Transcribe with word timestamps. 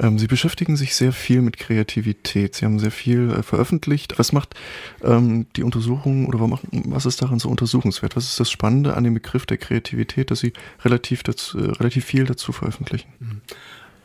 Ähm, 0.00 0.18
Sie 0.18 0.26
beschäftigen 0.26 0.76
sich 0.76 0.94
sehr 0.94 1.12
viel 1.12 1.42
mit 1.42 1.58
Kreativität. 1.58 2.54
Sie 2.54 2.64
haben 2.64 2.78
sehr 2.78 2.90
viel 2.90 3.30
äh, 3.30 3.42
veröffentlicht. 3.42 4.18
Was 4.18 4.32
macht 4.32 4.54
ähm, 5.04 5.46
die 5.56 5.62
Untersuchung 5.62 6.26
oder 6.26 6.40
was, 6.40 6.60
was 6.72 7.06
ist 7.06 7.22
daran 7.22 7.38
so 7.38 7.48
untersuchungswert? 7.50 8.16
Was 8.16 8.24
ist 8.24 8.40
das 8.40 8.50
Spannende 8.50 8.96
an 8.96 9.04
dem 9.04 9.14
Begriff 9.14 9.46
der 9.46 9.58
Kreativität, 9.58 10.30
dass 10.30 10.40
Sie 10.40 10.52
relativ, 10.84 11.22
dazu, 11.22 11.58
äh, 11.58 11.70
relativ 11.72 12.06
viel 12.06 12.24
dazu 12.24 12.52
veröffentlichen? 12.52 13.08
Mhm. 13.20 13.40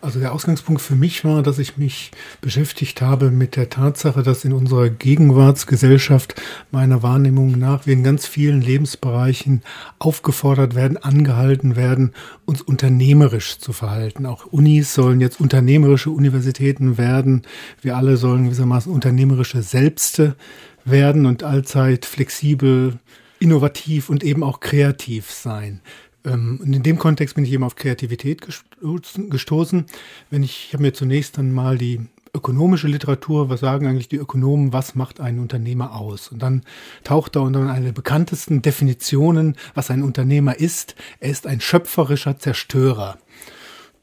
Also 0.06 0.20
der 0.20 0.34
Ausgangspunkt 0.34 0.84
für 0.84 0.96
mich 0.96 1.26
war, 1.26 1.42
dass 1.42 1.58
ich 1.58 1.78
mich 1.78 2.12
beschäftigt 2.40 3.02
habe 3.02 3.32
mit 3.32 3.56
der 3.56 3.72
Tatsache, 3.72 4.22
dass 4.22 4.46
in 4.46 4.54
unserer 4.54 4.92
Gegenwartsgesellschaft 4.92 6.40
meiner 6.70 7.02
Wahrnehmung 7.02 7.58
nach 7.58 7.88
wir 7.88 7.94
in 7.94 8.04
ganz 8.04 8.28
vielen 8.28 8.62
Lebensbereichen 8.62 9.64
aufgefordert 9.98 10.76
werden, 10.76 10.98
angehalten 10.98 11.76
werden, 11.76 12.14
uns 12.46 12.62
unternehmerisch 12.62 13.58
zu 13.58 13.74
verhalten. 13.74 14.28
Auch 14.28 14.46
Unis 14.46 14.94
sollen 14.94 15.22
jetzt 15.22 15.40
unternehmerische 15.40 16.12
Universitäten 16.12 17.00
werden. 17.00 17.42
Wir 17.82 17.98
alle 17.98 18.18
sollen 18.18 18.44
gewissermaßen 18.44 18.92
unternehmerische 18.92 19.64
Selbste 19.64 20.36
werden 20.84 21.26
und 21.26 21.42
allzeit 21.42 22.06
flexibel, 22.06 23.00
innovativ 23.40 24.10
und 24.10 24.24
eben 24.24 24.44
auch 24.44 24.60
kreativ 24.60 25.32
sein. 25.32 25.82
Ähm, 26.26 26.60
und 26.62 26.74
in 26.74 26.84
dem 26.84 26.98
Kontext 26.98 27.36
bin 27.36 27.46
ich 27.46 27.52
eben 27.52 27.64
auf 27.64 27.76
Kreativität 27.76 28.42
gestoßen. 28.42 29.86
Wenn 30.30 30.44
ich, 30.44 30.68
ich 30.68 30.74
habe 30.74 30.84
mir 30.84 30.94
zunächst 30.94 31.38
dann 31.38 31.54
mal 31.54 31.78
die 31.78 32.02
ökonomische 32.34 32.88
Literatur, 32.88 33.50
was 33.50 33.62
sagen 33.62 33.88
eigentlich 33.88 34.10
die 34.10 34.18
Ökonomen, 34.18 34.74
was 34.74 34.94
macht 34.94 35.22
einen 35.22 35.40
Unternehmer 35.40 35.96
aus? 35.96 36.28
Und 36.28 36.40
dann 36.40 36.64
taucht 37.04 37.36
da 37.36 37.40
unter 37.40 37.70
eine 37.70 37.86
der 37.86 37.92
bekanntesten 37.94 38.62
Definitionen, 38.62 39.56
was 39.74 39.90
ein 39.90 40.04
Unternehmer 40.04 40.60
ist. 40.60 40.96
Er 41.20 41.30
ist 41.30 41.48
ein 41.48 41.62
schöpferischer 41.62 42.38
Zerstörer. 42.38 43.18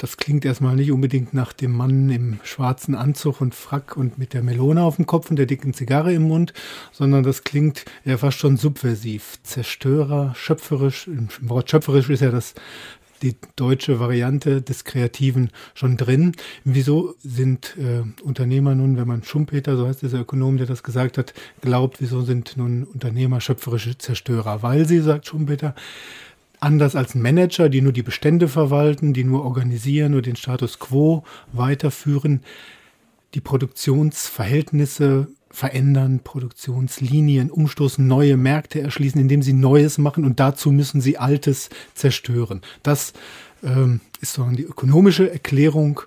Das 0.03 0.17
klingt 0.17 0.45
erstmal 0.45 0.75
nicht 0.75 0.91
unbedingt 0.91 1.33
nach 1.33 1.53
dem 1.53 1.71
Mann 1.77 2.11
im 2.11 2.41
schwarzen 2.43 2.97
Anzug 2.97 3.41
und 3.41 3.55
Frack 3.55 3.97
und 3.97 4.19
mit 4.19 4.35
der 4.35 4.43
Melone 4.43 4.83
auf 4.83 4.97
dem 4.97 5.07
Kopf 5.07 5.31
und 5.31 5.37
der 5.37 5.47
dicken 5.47 5.75
Zigarre 5.75 6.13
im 6.13 6.23
Mund, 6.23 6.53
sondern 6.91 7.23
das 7.23 7.45
klingt 7.45 7.85
ja 8.05 8.19
fast 8.19 8.37
schon 8.37 8.57
subversiv. 8.57 9.39
Zerstörer, 9.45 10.35
schöpferisch. 10.35 11.07
Im 11.07 11.29
Wort 11.43 11.71
schöpferisch 11.71 12.11
ist 12.11 12.19
ja 12.19 12.33
das 12.33 12.55
die 13.23 13.37
deutsche 13.55 14.01
Variante 14.01 14.61
des 14.61 14.83
Kreativen 14.83 15.51
schon 15.73 15.97
drin. 15.97 16.33
Wieso 16.65 17.15
sind 17.21 17.77
äh, 17.79 18.03
Unternehmer 18.25 18.75
nun, 18.75 18.97
wenn 18.97 19.07
man 19.07 19.23
Schumpeter, 19.23 19.77
so 19.77 19.87
heißt 19.87 20.03
dieser 20.03 20.23
Ökonom, 20.23 20.57
der 20.57 20.67
das 20.67 20.83
gesagt 20.83 21.17
hat, 21.17 21.33
glaubt, 21.61 22.01
wieso 22.01 22.23
sind 22.23 22.57
nun 22.57 22.83
Unternehmer 22.83 23.41
schöpferische 23.41 23.97
Zerstörer? 23.97 24.65
Weil 24.65 24.85
sie, 24.85 24.99
sagt 24.99 25.29
Schumpeter, 25.29 25.77
anders 26.63 26.97
als 26.97 27.15
Manager, 27.15 27.69
die 27.69 27.81
nur 27.81 27.93
die 27.93 28.03
Bestände 28.03 28.49
verwalten, 28.49 29.13
die 29.13 29.25
nur 29.25 29.45
organisieren, 29.45 30.13
nur 30.13 30.23
den 30.23 30.37
Status 30.37 30.79
quo 30.79 31.25
weiterführen, 31.53 32.41
die 33.35 33.41
Produktionsverhältnisse 33.41 35.29
verändern, 35.51 36.21
Produktionslinien 36.25 37.51
umstoßen, 37.51 38.07
neue 38.07 38.37
Märkte 38.37 38.81
erschließen, 38.81 39.21
indem 39.21 39.43
sie 39.43 39.53
Neues 39.53 39.99
machen 39.99 40.25
und 40.25 40.41
dazu 40.41 40.73
müssen 40.73 41.01
sie 41.01 41.19
Altes 41.19 41.69
zerstören. 41.95 42.63
Das 42.83 43.13
ähm, 43.63 44.01
ist 44.21 44.33
so 44.33 44.45
die 44.45 44.63
ökonomische 44.63 45.31
Erklärung 45.31 46.01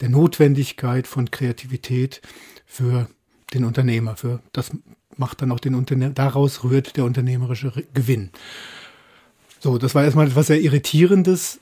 der 0.00 0.08
Notwendigkeit 0.08 1.06
von 1.06 1.30
Kreativität 1.30 2.22
für 2.64 3.08
den 3.54 3.64
Unternehmer. 3.64 4.16
Für 4.16 4.40
das 4.52 4.70
macht 5.16 5.42
dann 5.42 5.52
auch 5.52 5.60
den 5.60 5.74
Unternehmer, 5.74 6.12
daraus 6.12 6.64
rührt 6.64 6.96
der 6.96 7.04
unternehmerische 7.04 7.72
Gewinn. 7.92 8.30
So, 9.62 9.78
das 9.78 9.94
war 9.94 10.02
erstmal 10.02 10.26
etwas 10.26 10.48
sehr 10.48 10.60
Irritierendes, 10.60 11.60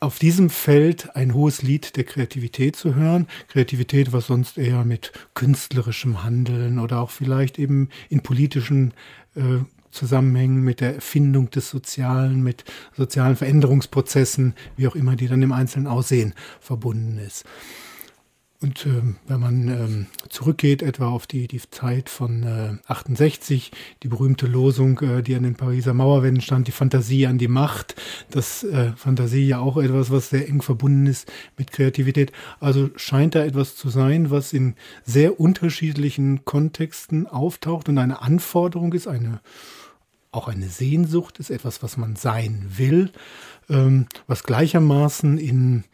auf 0.00 0.18
diesem 0.18 0.48
Feld 0.48 1.14
ein 1.14 1.34
hohes 1.34 1.60
Lied 1.60 1.94
der 1.96 2.04
Kreativität 2.04 2.74
zu 2.74 2.94
hören. 2.94 3.26
Kreativität, 3.48 4.14
was 4.14 4.28
sonst 4.28 4.56
eher 4.56 4.82
mit 4.86 5.12
künstlerischem 5.34 6.24
Handeln 6.24 6.78
oder 6.78 7.00
auch 7.00 7.10
vielleicht 7.10 7.58
eben 7.58 7.90
in 8.08 8.22
politischen 8.22 8.94
äh, 9.34 9.58
Zusammenhängen 9.90 10.62
mit 10.62 10.80
der 10.80 10.94
Erfindung 10.94 11.50
des 11.50 11.68
Sozialen, 11.68 12.42
mit 12.42 12.64
sozialen 12.96 13.36
Veränderungsprozessen, 13.36 14.54
wie 14.78 14.88
auch 14.88 14.94
immer 14.94 15.14
die 15.14 15.28
dann 15.28 15.42
im 15.42 15.52
Einzelnen 15.52 15.86
aussehen, 15.86 16.32
verbunden 16.60 17.18
ist. 17.18 17.44
Und 18.60 18.86
ähm, 18.86 19.16
wenn 19.26 19.40
man 19.40 19.68
ähm, 19.68 20.06
zurückgeht, 20.30 20.80
etwa 20.82 21.08
auf 21.08 21.26
die, 21.26 21.48
die 21.48 21.60
Zeit 21.70 22.08
von 22.08 22.44
äh, 22.44 22.90
68, 22.90 23.72
die 24.02 24.08
berühmte 24.08 24.46
Losung, 24.46 25.00
äh, 25.00 25.22
die 25.22 25.34
an 25.34 25.42
den 25.42 25.54
Pariser 25.54 25.92
Mauerwänden 25.92 26.40
stand, 26.40 26.66
die 26.66 26.72
Fantasie 26.72 27.26
an 27.26 27.36
die 27.36 27.48
Macht, 27.48 27.94
das 28.30 28.64
äh, 28.64 28.92
Fantasie 28.96 29.46
ja 29.46 29.58
auch 29.58 29.76
etwas, 29.76 30.10
was 30.10 30.30
sehr 30.30 30.48
eng 30.48 30.62
verbunden 30.62 31.06
ist 31.06 31.30
mit 31.58 31.72
Kreativität. 31.72 32.32
Also 32.58 32.90
scheint 32.96 33.34
da 33.34 33.44
etwas 33.44 33.76
zu 33.76 33.90
sein, 33.90 34.30
was 34.30 34.52
in 34.52 34.76
sehr 35.04 35.40
unterschiedlichen 35.40 36.46
Kontexten 36.46 37.26
auftaucht 37.26 37.88
und 37.88 37.98
eine 37.98 38.22
Anforderung 38.22 38.92
ist, 38.94 39.08
eine 39.08 39.40
auch 40.34 40.48
eine 40.48 40.68
Sehnsucht 40.68 41.38
ist, 41.38 41.50
etwas, 41.50 41.82
was 41.82 41.96
man 41.96 42.16
sein 42.16 42.66
will, 42.76 43.12
ähm, 43.68 44.06
was 44.26 44.42
gleichermaßen 44.42 45.38
in 45.38 45.84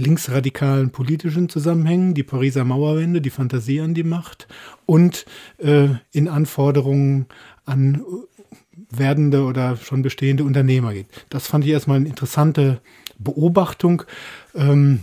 linksradikalen 0.00 0.90
politischen 0.90 1.48
Zusammenhängen, 1.48 2.14
die 2.14 2.22
Pariser 2.22 2.64
Mauerwände, 2.64 3.20
die 3.20 3.30
Fantasie 3.30 3.80
an 3.80 3.94
die 3.94 4.02
Macht 4.02 4.48
und 4.86 5.26
äh, 5.58 5.88
in 6.12 6.28
Anforderungen 6.28 7.26
an 7.64 8.02
werdende 8.90 9.44
oder 9.44 9.76
schon 9.76 10.02
bestehende 10.02 10.44
Unternehmer 10.44 10.92
geht. 10.92 11.06
Das 11.28 11.46
fand 11.46 11.64
ich 11.64 11.70
erstmal 11.70 11.98
eine 11.98 12.08
interessante 12.08 12.80
Beobachtung. 13.18 14.02
Ähm, 14.54 15.00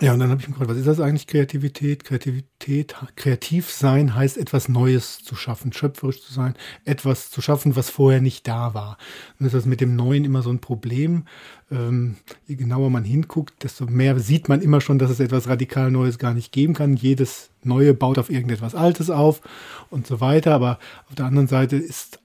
ja, 0.00 0.12
und 0.12 0.18
dann 0.18 0.30
habe 0.30 0.40
ich 0.40 0.48
mir 0.48 0.54
gefragt, 0.54 0.70
was 0.70 0.76
ist 0.76 0.88
das 0.88 0.98
eigentlich 0.98 1.28
Kreativität? 1.28 2.02
Kreativität, 2.02 2.96
kreativ 3.14 3.70
sein 3.70 4.16
heißt 4.16 4.38
etwas 4.38 4.68
Neues 4.68 5.22
zu 5.22 5.36
schaffen, 5.36 5.72
schöpferisch 5.72 6.20
zu 6.20 6.32
sein, 6.32 6.54
etwas 6.84 7.30
zu 7.30 7.40
schaffen, 7.40 7.76
was 7.76 7.90
vorher 7.90 8.20
nicht 8.20 8.48
da 8.48 8.74
war. 8.74 8.98
Und 9.38 9.46
ist 9.46 9.54
das 9.54 9.66
mit 9.66 9.80
dem 9.80 9.94
Neuen 9.94 10.24
immer 10.24 10.42
so 10.42 10.50
ein 10.50 10.58
Problem. 10.58 11.26
Ähm, 11.70 12.16
je 12.46 12.56
genauer 12.56 12.90
man 12.90 13.04
hinguckt, 13.04 13.62
desto 13.62 13.86
mehr 13.86 14.18
sieht 14.18 14.48
man 14.48 14.62
immer 14.62 14.80
schon, 14.80 14.98
dass 14.98 15.10
es 15.10 15.20
etwas 15.20 15.46
radikal 15.46 15.92
Neues 15.92 16.18
gar 16.18 16.34
nicht 16.34 16.50
geben 16.50 16.74
kann. 16.74 16.96
Jedes 16.96 17.50
Neue 17.62 17.94
baut 17.94 18.18
auf 18.18 18.30
irgendetwas 18.30 18.74
Altes 18.74 19.10
auf 19.10 19.42
und 19.90 20.08
so 20.08 20.20
weiter. 20.20 20.54
Aber 20.54 20.80
auf 21.08 21.14
der 21.14 21.26
anderen 21.26 21.46
Seite 21.46 21.76
ist 21.76 22.18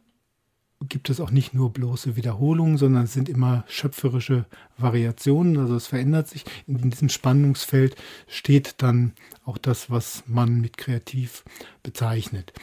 gibt 0.87 1.09
es 1.09 1.19
auch 1.19 1.31
nicht 1.31 1.53
nur 1.53 1.73
bloße 1.73 2.15
Wiederholungen, 2.15 2.77
sondern 2.77 3.03
es 3.03 3.13
sind 3.13 3.27
immer 3.27 3.65
schöpferische 3.67 4.45
Variationen. 4.77 5.57
Also 5.57 5.75
es 5.75 5.87
verändert 5.87 6.29
sich. 6.29 6.45
In 6.67 6.89
diesem 6.89 7.09
Spannungsfeld 7.09 7.95
steht 8.27 8.75
dann 8.81 9.13
auch 9.43 9.57
das, 9.57 9.89
was 9.89 10.23
man 10.25 10.61
mit 10.61 10.77
kreativ 10.77 11.43
bezeichnet. 11.83 12.53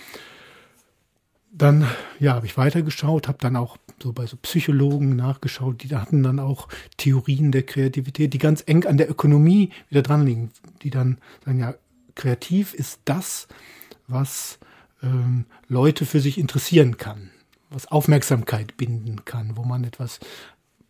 Dann 1.53 1.87
ja, 2.19 2.34
habe 2.34 2.47
ich 2.47 2.56
weitergeschaut, 2.56 3.28
habe 3.28 3.38
dann 3.41 3.56
auch 3.56 3.77
so 4.03 4.12
bei 4.12 4.27
so 4.27 4.37
Psychologen 4.37 5.16
nachgeschaut, 5.16 5.83
die 5.83 5.94
hatten 5.94 6.22
dann 6.22 6.38
auch 6.38 6.69
Theorien 6.98 7.50
der 7.50 7.62
Kreativität, 7.62 8.34
die 8.34 8.38
ganz 8.38 8.62
eng 8.66 8.84
an 8.84 8.98
der 8.98 9.10
Ökonomie 9.10 9.71
wieder 9.88 10.03
dran 10.03 10.27
liegen, 10.27 10.50
die 10.83 10.91
dann 10.91 11.19
sagen, 11.44 11.60
ja, 11.60 11.75
kreativ 12.15 12.75
ist 12.75 13.00
das, 13.06 13.48
was 14.06 14.59
ähm, 15.03 15.47
Leute 15.69 16.04
für 16.04 16.21
sich 16.21 16.37
interessieren 16.37 16.98
kann 16.98 17.31
was 17.71 17.87
Aufmerksamkeit 17.88 18.77
binden 18.77 19.25
kann, 19.25 19.56
wo 19.56 19.65
man 19.65 19.84
etwas, 19.84 20.21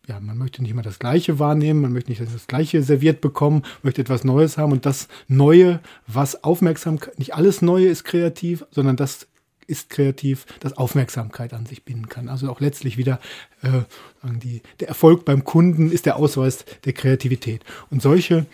ja, 0.07 0.19
man 0.19 0.37
möchte 0.37 0.61
nicht 0.61 0.71
immer 0.71 0.81
das 0.81 0.99
Gleiche 0.99 1.39
wahrnehmen, 1.39 1.81
man 1.81 1.93
möchte 1.93 2.11
nicht 2.11 2.21
das 2.21 2.47
Gleiche 2.47 2.83
serviert 2.83 3.21
bekommen, 3.21 3.63
möchte 3.83 4.01
etwas 4.01 4.23
Neues 4.23 4.57
haben 4.57 4.71
und 4.71 4.85
das 4.85 5.07
Neue, 5.27 5.79
was 6.05 6.43
Aufmerksamkeit, 6.43 7.17
nicht 7.19 7.35
alles 7.35 7.61
Neue 7.61 7.87
ist 7.87 8.03
kreativ, 8.03 8.65
sondern 8.71 8.95
das 8.95 9.27
ist 9.67 9.89
kreativ, 9.89 10.45
das 10.61 10.77
Aufmerksamkeit 10.77 11.53
an 11.53 11.65
sich 11.65 11.83
binden 11.83 12.07
kann. 12.07 12.29
Also 12.29 12.49
auch 12.49 12.61
letztlich 12.61 12.97
wieder 12.97 13.19
äh, 13.61 13.81
die, 14.23 14.61
der 14.79 14.87
Erfolg 14.87 15.25
beim 15.25 15.43
Kunden 15.43 15.91
ist 15.91 16.05
der 16.05 16.15
Ausweis 16.15 16.65
der 16.85 16.93
Kreativität. 16.93 17.63
Und 17.89 18.01
solche 18.01 18.45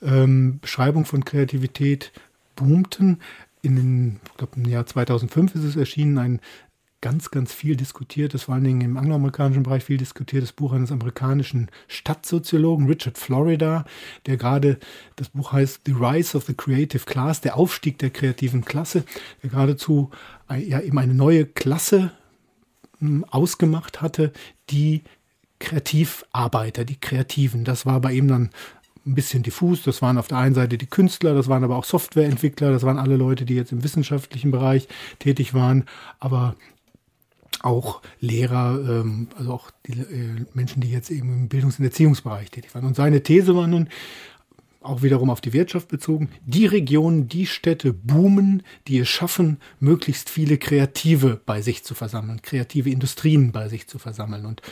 ähm, 0.00 0.60
Beschreibungen 0.60 1.04
von 1.04 1.24
Kreativität 1.24 2.12
boomten. 2.56 3.20
In 3.62 3.76
den, 3.76 4.20
ich 4.24 4.36
glaube, 4.38 4.56
im 4.56 4.64
Jahr 4.64 4.86
2005 4.86 5.54
ist 5.56 5.64
es 5.64 5.76
erschienen, 5.76 6.18
ein 6.18 6.40
ganz, 7.00 7.30
ganz 7.30 7.52
viel 7.52 7.76
diskutiertes, 7.76 8.44
vor 8.44 8.54
allen 8.54 8.64
Dingen 8.64 8.80
im 8.82 8.96
angloamerikanischen 8.96 9.62
Bereich 9.62 9.84
viel 9.84 9.96
diskutiertes 9.96 10.52
Buch 10.52 10.72
eines 10.72 10.92
amerikanischen 10.92 11.70
Stadtsoziologen, 11.88 12.86
Richard 12.86 13.16
Florida, 13.16 13.84
der 14.26 14.36
gerade, 14.36 14.78
das 15.16 15.30
Buch 15.30 15.52
heißt 15.52 15.80
The 15.86 15.92
Rise 15.92 16.36
of 16.36 16.44
the 16.44 16.54
Creative 16.54 17.04
Class, 17.04 17.40
der 17.40 17.56
Aufstieg 17.56 17.98
der 17.98 18.10
kreativen 18.10 18.64
Klasse, 18.64 19.04
der 19.42 19.50
geradezu 19.50 20.10
ja, 20.50 20.80
eben 20.80 20.98
eine 20.98 21.14
neue 21.14 21.46
Klasse 21.46 22.12
hm, 22.98 23.24
ausgemacht 23.24 24.02
hatte, 24.02 24.32
die 24.68 25.02
Kreativarbeiter, 25.58 26.84
die 26.84 27.00
Kreativen. 27.00 27.64
Das 27.64 27.86
war 27.86 28.00
bei 28.00 28.12
ihm 28.12 28.28
dann 28.28 28.50
ein 29.06 29.14
bisschen 29.14 29.42
diffus. 29.42 29.82
Das 29.82 30.02
waren 30.02 30.18
auf 30.18 30.28
der 30.28 30.38
einen 30.38 30.54
Seite 30.54 30.76
die 30.78 30.86
Künstler, 30.86 31.34
das 31.34 31.48
waren 31.48 31.64
aber 31.64 31.76
auch 31.76 31.84
Softwareentwickler, 31.84 32.72
das 32.72 32.82
waren 32.82 32.98
alle 32.98 33.16
Leute, 33.16 33.44
die 33.44 33.54
jetzt 33.54 33.72
im 33.72 33.82
wissenschaftlichen 33.84 34.50
Bereich 34.50 34.88
tätig 35.18 35.54
waren. 35.54 35.84
Aber 36.18 36.56
auch 37.62 38.00
Lehrer, 38.20 38.78
ähm, 38.88 39.28
also 39.36 39.52
auch 39.52 39.70
die 39.86 39.92
äh, 39.92 40.44
Menschen, 40.54 40.80
die 40.80 40.90
jetzt 40.90 41.10
eben 41.10 41.32
im 41.32 41.48
Bildungs- 41.48 41.78
und 41.78 41.84
Erziehungsbereich 41.84 42.50
tätig 42.50 42.74
waren. 42.74 42.84
Und 42.84 42.96
seine 42.96 43.22
These 43.22 43.54
war 43.54 43.66
nun, 43.66 43.88
auch 44.82 45.02
wiederum 45.02 45.28
auf 45.28 45.42
die 45.42 45.52
Wirtschaft 45.52 45.88
bezogen, 45.88 46.30
die 46.46 46.64
Regionen, 46.64 47.28
die 47.28 47.46
Städte 47.46 47.92
boomen, 47.92 48.62
die 48.88 48.98
es 48.98 49.08
schaffen, 49.08 49.58
möglichst 49.78 50.30
viele 50.30 50.56
Kreative 50.56 51.40
bei 51.44 51.60
sich 51.60 51.84
zu 51.84 51.94
versammeln, 51.94 52.40
kreative 52.40 52.90
Industrien 52.90 53.52
bei 53.52 53.68
sich 53.68 53.88
zu 53.88 53.98
versammeln. 53.98 54.46
Und 54.46 54.62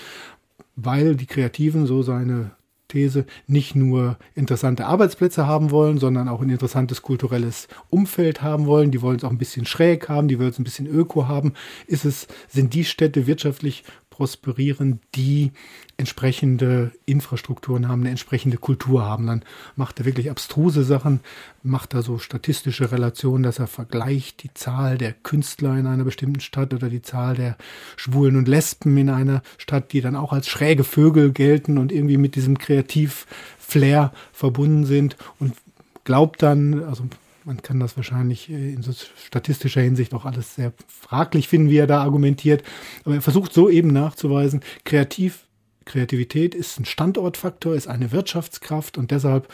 weil 0.76 1.14
die 1.14 1.26
Kreativen, 1.26 1.86
so 1.86 2.02
seine 2.02 2.52
These, 2.88 3.26
nicht 3.46 3.74
nur 3.74 4.16
interessante 4.34 4.86
Arbeitsplätze 4.86 5.46
haben 5.46 5.70
wollen, 5.70 5.98
sondern 5.98 6.28
auch 6.28 6.40
ein 6.40 6.50
interessantes 6.50 7.02
kulturelles 7.02 7.68
Umfeld 7.90 8.42
haben 8.42 8.66
wollen. 8.66 8.90
Die 8.90 9.02
wollen 9.02 9.18
es 9.18 9.24
auch 9.24 9.30
ein 9.30 9.38
bisschen 9.38 9.66
schräg 9.66 10.08
haben, 10.08 10.28
die 10.28 10.38
wollen 10.38 10.50
es 10.50 10.58
ein 10.58 10.64
bisschen 10.64 10.86
öko 10.86 11.28
haben. 11.28 11.52
Ist 11.86 12.04
es, 12.04 12.28
sind 12.48 12.72
die 12.74 12.84
Städte 12.84 13.26
wirtschaftlich 13.26 13.84
prosperieren, 14.18 14.98
die 15.14 15.52
entsprechende 15.96 16.90
Infrastrukturen 17.06 17.86
haben, 17.86 18.00
eine 18.00 18.10
entsprechende 18.10 18.56
Kultur 18.56 19.04
haben. 19.04 19.28
Dann 19.28 19.44
macht 19.76 20.00
er 20.00 20.06
wirklich 20.06 20.28
abstruse 20.28 20.82
Sachen, 20.82 21.20
macht 21.62 21.94
er 21.94 22.02
so 22.02 22.18
statistische 22.18 22.90
Relationen, 22.90 23.44
dass 23.44 23.60
er 23.60 23.68
vergleicht 23.68 24.42
die 24.42 24.52
Zahl 24.54 24.98
der 24.98 25.12
Künstler 25.12 25.78
in 25.78 25.86
einer 25.86 26.02
bestimmten 26.02 26.40
Stadt 26.40 26.74
oder 26.74 26.88
die 26.88 27.00
Zahl 27.00 27.36
der 27.36 27.56
Schwulen 27.94 28.34
und 28.34 28.48
Lesben 28.48 28.98
in 28.98 29.08
einer 29.08 29.40
Stadt, 29.56 29.92
die 29.92 30.00
dann 30.00 30.16
auch 30.16 30.32
als 30.32 30.48
schräge 30.48 30.82
Vögel 30.82 31.30
gelten 31.30 31.78
und 31.78 31.92
irgendwie 31.92 32.16
mit 32.16 32.34
diesem 32.34 32.58
Kreativ-Flair 32.58 34.12
verbunden 34.32 34.84
sind 34.84 35.16
und 35.38 35.54
glaubt 36.02 36.42
dann, 36.42 36.82
also 36.82 37.04
man 37.48 37.62
kann 37.62 37.80
das 37.80 37.96
wahrscheinlich 37.96 38.50
äh, 38.50 38.72
in 38.72 38.82
so 38.82 38.92
statistischer 38.92 39.80
Hinsicht 39.80 40.14
auch 40.14 40.26
alles 40.26 40.54
sehr 40.54 40.72
fraglich 40.86 41.48
finden, 41.48 41.70
wie 41.70 41.78
er 41.78 41.86
da 41.86 42.02
argumentiert. 42.02 42.62
Aber 43.04 43.16
er 43.16 43.22
versucht 43.22 43.52
so 43.52 43.68
eben 43.68 43.88
nachzuweisen, 43.88 44.60
kreativ, 44.84 45.46
Kreativität 45.86 46.54
ist 46.54 46.78
ein 46.78 46.84
Standortfaktor, 46.84 47.74
ist 47.74 47.88
eine 47.88 48.12
Wirtschaftskraft 48.12 48.98
und 48.98 49.10
deshalb 49.10 49.48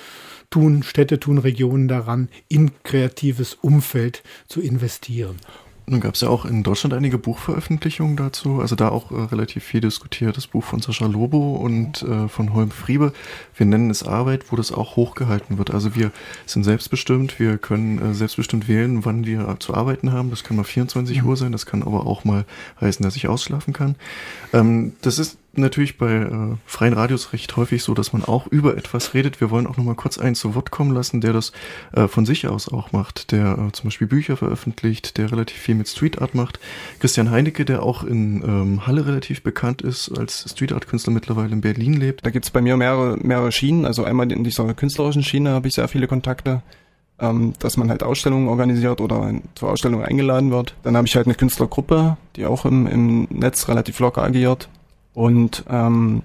tun 0.50 0.82
Städte, 0.82 1.20
tun 1.20 1.38
Regionen 1.38 1.86
daran, 1.86 2.28
in 2.48 2.72
kreatives 2.82 3.54
Umfeld 3.54 4.24
zu 4.48 4.60
investieren. 4.60 5.36
Nun 5.86 6.00
gab 6.00 6.14
es 6.14 6.22
ja 6.22 6.30
auch 6.30 6.46
in 6.46 6.62
Deutschland 6.62 6.94
einige 6.94 7.18
Buchveröffentlichungen 7.18 8.16
dazu, 8.16 8.60
also 8.60 8.74
da 8.74 8.88
auch 8.88 9.10
äh, 9.10 9.16
relativ 9.16 9.64
viel 9.64 9.82
diskutiert, 9.82 10.36
das 10.36 10.46
Buch 10.46 10.64
von 10.64 10.80
Sascha 10.80 11.06
Lobo 11.06 11.56
und 11.56 12.02
äh, 12.02 12.28
von 12.28 12.54
Holm 12.54 12.70
Friebe. 12.70 13.12
Wir 13.54 13.66
nennen 13.66 13.90
es 13.90 14.02
Arbeit, 14.02 14.50
wo 14.50 14.56
das 14.56 14.72
auch 14.72 14.96
hochgehalten 14.96 15.58
wird. 15.58 15.72
Also 15.72 15.94
wir 15.94 16.10
sind 16.46 16.64
selbstbestimmt, 16.64 17.38
wir 17.38 17.58
können 17.58 17.98
äh, 17.98 18.14
selbstbestimmt 18.14 18.66
wählen, 18.66 19.04
wann 19.04 19.26
wir 19.26 19.56
zu 19.60 19.74
arbeiten 19.74 20.12
haben. 20.12 20.30
Das 20.30 20.42
kann 20.42 20.56
mal 20.56 20.64
24 20.64 21.22
mhm. 21.22 21.28
Uhr 21.28 21.36
sein, 21.36 21.52
das 21.52 21.66
kann 21.66 21.82
aber 21.82 22.06
auch 22.06 22.24
mal 22.24 22.46
heißen, 22.80 23.02
dass 23.02 23.16
ich 23.16 23.28
ausschlafen 23.28 23.74
kann. 23.74 23.96
Ähm, 24.54 24.94
das 25.02 25.18
ist 25.18 25.36
natürlich 25.58 25.98
bei 25.98 26.12
äh, 26.12 26.56
freien 26.66 26.94
Radios 26.94 27.32
recht 27.32 27.56
häufig 27.56 27.82
so, 27.82 27.94
dass 27.94 28.12
man 28.12 28.24
auch 28.24 28.46
über 28.46 28.76
etwas 28.76 29.14
redet. 29.14 29.40
Wir 29.40 29.50
wollen 29.50 29.66
auch 29.66 29.76
noch 29.76 29.84
mal 29.84 29.94
kurz 29.94 30.18
einen 30.18 30.34
zu 30.34 30.54
Wort 30.54 30.70
kommen 30.70 30.92
lassen, 30.92 31.20
der 31.20 31.32
das 31.32 31.52
äh, 31.92 32.08
von 32.08 32.26
sich 32.26 32.46
aus 32.48 32.72
auch 32.72 32.92
macht, 32.92 33.32
der 33.32 33.52
äh, 33.52 33.72
zum 33.72 33.84
Beispiel 33.84 34.06
Bücher 34.06 34.36
veröffentlicht, 34.36 35.18
der 35.18 35.30
relativ 35.32 35.56
viel 35.58 35.74
mit 35.74 35.88
Street 35.88 36.20
Art 36.20 36.34
macht. 36.34 36.60
Christian 37.00 37.30
Heinecke, 37.30 37.64
der 37.64 37.82
auch 37.82 38.04
in 38.04 38.42
ähm, 38.42 38.86
Halle 38.86 39.06
relativ 39.06 39.42
bekannt 39.42 39.82
ist, 39.82 40.16
als 40.16 40.50
Street 40.50 40.72
Art 40.72 40.86
Künstler 40.86 41.12
mittlerweile 41.12 41.52
in 41.52 41.60
Berlin 41.60 41.94
lebt. 41.94 42.24
Da 42.24 42.30
gibt's 42.30 42.50
bei 42.50 42.60
mir 42.60 42.76
mehrere, 42.76 43.16
mehrere 43.18 43.52
Schienen. 43.52 43.84
Also 43.84 44.04
einmal 44.04 44.30
in 44.30 44.44
dieser 44.44 44.72
künstlerischen 44.74 45.22
Schiene 45.22 45.50
habe 45.50 45.68
ich 45.68 45.74
sehr 45.74 45.88
viele 45.88 46.06
Kontakte. 46.06 46.62
Ähm, 47.20 47.52
dass 47.60 47.76
man 47.76 47.90
halt 47.90 48.02
Ausstellungen 48.02 48.48
organisiert 48.48 49.00
oder 49.00 49.32
zur 49.54 49.70
Ausstellung 49.70 50.02
eingeladen 50.02 50.50
wird. 50.50 50.74
Dann 50.82 50.96
habe 50.96 51.06
ich 51.06 51.14
halt 51.14 51.26
eine 51.26 51.36
Künstlergruppe, 51.36 52.16
die 52.34 52.44
auch 52.44 52.64
im, 52.64 52.88
im 52.88 53.28
Netz 53.30 53.68
relativ 53.68 54.00
locker 54.00 54.24
agiert 54.24 54.68
und 55.14 55.64
ähm, 55.70 56.22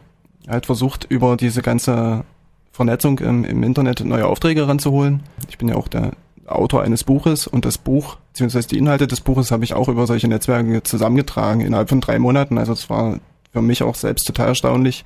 halt 0.47 0.65
versucht, 0.65 1.05
über 1.09 1.37
diese 1.37 1.61
ganze 1.61 2.23
Vernetzung 2.71 3.19
im, 3.19 3.43
im 3.43 3.63
Internet 3.63 4.03
neue 4.03 4.27
Aufträge 4.27 4.67
ranzuholen. 4.67 5.21
Ich 5.47 5.57
bin 5.57 5.69
ja 5.69 5.75
auch 5.75 5.87
der 5.87 6.11
Autor 6.47 6.81
eines 6.81 7.03
Buches 7.03 7.47
und 7.47 7.65
das 7.65 7.77
Buch, 7.77 8.17
beziehungsweise 8.31 8.67
die 8.67 8.77
Inhalte 8.77 9.07
des 9.07 9.21
Buches 9.21 9.51
habe 9.51 9.63
ich 9.63 9.73
auch 9.73 9.87
über 9.87 10.07
solche 10.07 10.27
Netzwerke 10.27 10.81
zusammengetragen 10.83 11.61
innerhalb 11.61 11.89
von 11.89 12.01
drei 12.01 12.17
Monaten. 12.19 12.57
Also 12.57 12.73
es 12.73 12.89
war 12.89 13.19
für 13.53 13.61
mich 13.61 13.83
auch 13.83 13.95
selbst 13.95 14.25
total 14.25 14.47
erstaunlich, 14.47 15.05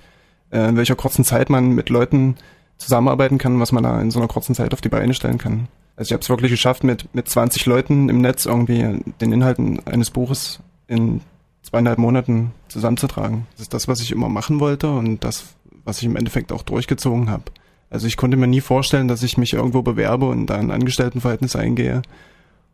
äh, 0.51 0.69
in 0.69 0.77
welcher 0.77 0.95
kurzen 0.95 1.25
Zeit 1.25 1.49
man 1.49 1.69
mit 1.69 1.89
Leuten 1.89 2.35
zusammenarbeiten 2.77 3.37
kann, 3.37 3.59
was 3.59 3.71
man 3.71 3.83
da 3.83 3.99
in 4.01 4.11
so 4.11 4.19
einer 4.19 4.27
kurzen 4.27 4.55
Zeit 4.55 4.73
auf 4.73 4.81
die 4.81 4.89
Beine 4.89 5.13
stellen 5.13 5.37
kann. 5.37 5.67
Also 5.95 6.09
ich 6.09 6.13
habe 6.13 6.21
es 6.21 6.29
wirklich 6.29 6.51
geschafft, 6.51 6.83
mit, 6.83 7.13
mit 7.13 7.29
20 7.29 7.65
Leuten 7.65 8.09
im 8.09 8.21
Netz 8.21 8.45
irgendwie 8.45 9.01
den 9.21 9.31
Inhalten 9.31 9.85
eines 9.85 10.09
Buches 10.09 10.59
in 10.87 11.21
zweieinhalb 11.63 11.97
Monaten 11.97 12.51
zusammenzutragen. 12.67 13.47
Das 13.53 13.61
ist 13.61 13.73
das, 13.73 13.87
was 13.87 14.01
ich 14.01 14.11
immer 14.11 14.29
machen 14.29 14.59
wollte 14.59 14.91
und 14.91 15.23
das, 15.23 15.55
was 15.83 15.97
ich 15.97 16.05
im 16.05 16.15
Endeffekt 16.15 16.51
auch 16.51 16.61
durchgezogen 16.61 17.29
habe. 17.29 17.45
Also 17.89 18.07
ich 18.07 18.17
konnte 18.17 18.37
mir 18.37 18.47
nie 18.47 18.61
vorstellen, 18.61 19.07
dass 19.07 19.23
ich 19.23 19.37
mich 19.37 19.53
irgendwo 19.53 19.81
bewerbe 19.81 20.27
und 20.27 20.47
da 20.47 20.55
ein 20.55 20.71
Angestelltenverhältnis 20.71 21.55
eingehe 21.55 22.01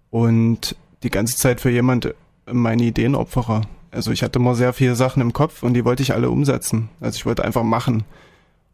und 0.10 0.76
die 1.04 1.10
ganze 1.10 1.38
Zeit 1.38 1.62
für 1.62 1.70
jemand 1.70 2.14
meine 2.52 2.84
Ideen 2.84 3.16
opfere. 3.16 3.62
Also 3.92 4.12
ich 4.12 4.24
hatte 4.24 4.40
immer 4.40 4.56
sehr 4.56 4.74
viele 4.74 4.96
Sachen 4.96 5.22
im 5.22 5.34
Kopf 5.34 5.64
und 5.64 5.74
die 5.74 5.86
wollte 5.86 6.04
ich 6.04 6.14
alle 6.14 6.30
umsetzen. 6.30 6.90
Also 7.00 7.18
ich 7.18 7.26
wollte 7.26 7.44
einfach 7.44 7.64
machen. 7.64 8.04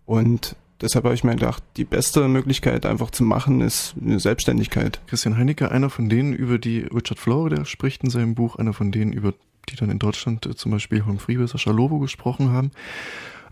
Und 0.05 0.55
deshalb 0.81 1.05
habe 1.05 1.15
ich 1.15 1.23
mir 1.23 1.35
gedacht, 1.35 1.63
die 1.77 1.85
beste 1.85 2.27
Möglichkeit 2.27 2.85
einfach 2.85 3.09
zu 3.11 3.23
machen 3.23 3.61
ist 3.61 3.95
eine 3.99 4.19
Selbstständigkeit. 4.19 5.01
Christian 5.07 5.37
Heinecke, 5.37 5.71
einer 5.71 5.89
von 5.89 6.09
denen, 6.09 6.33
über 6.33 6.59
die 6.59 6.81
Richard 6.81 7.19
Florida 7.19 7.65
spricht 7.65 8.03
in 8.03 8.09
seinem 8.09 8.35
Buch, 8.35 8.57
einer 8.57 8.73
von 8.73 8.91
denen, 8.91 9.13
über 9.13 9.33
die 9.69 9.75
dann 9.75 9.89
in 9.89 9.99
Deutschland 9.99 10.45
äh, 10.45 10.55
zum 10.55 10.71
Beispiel 10.71 11.05
Holm 11.05 11.19
Friebe, 11.19 11.47
Sascha 11.47 11.71
Lobo 11.71 11.99
gesprochen 11.99 12.51
haben. 12.51 12.71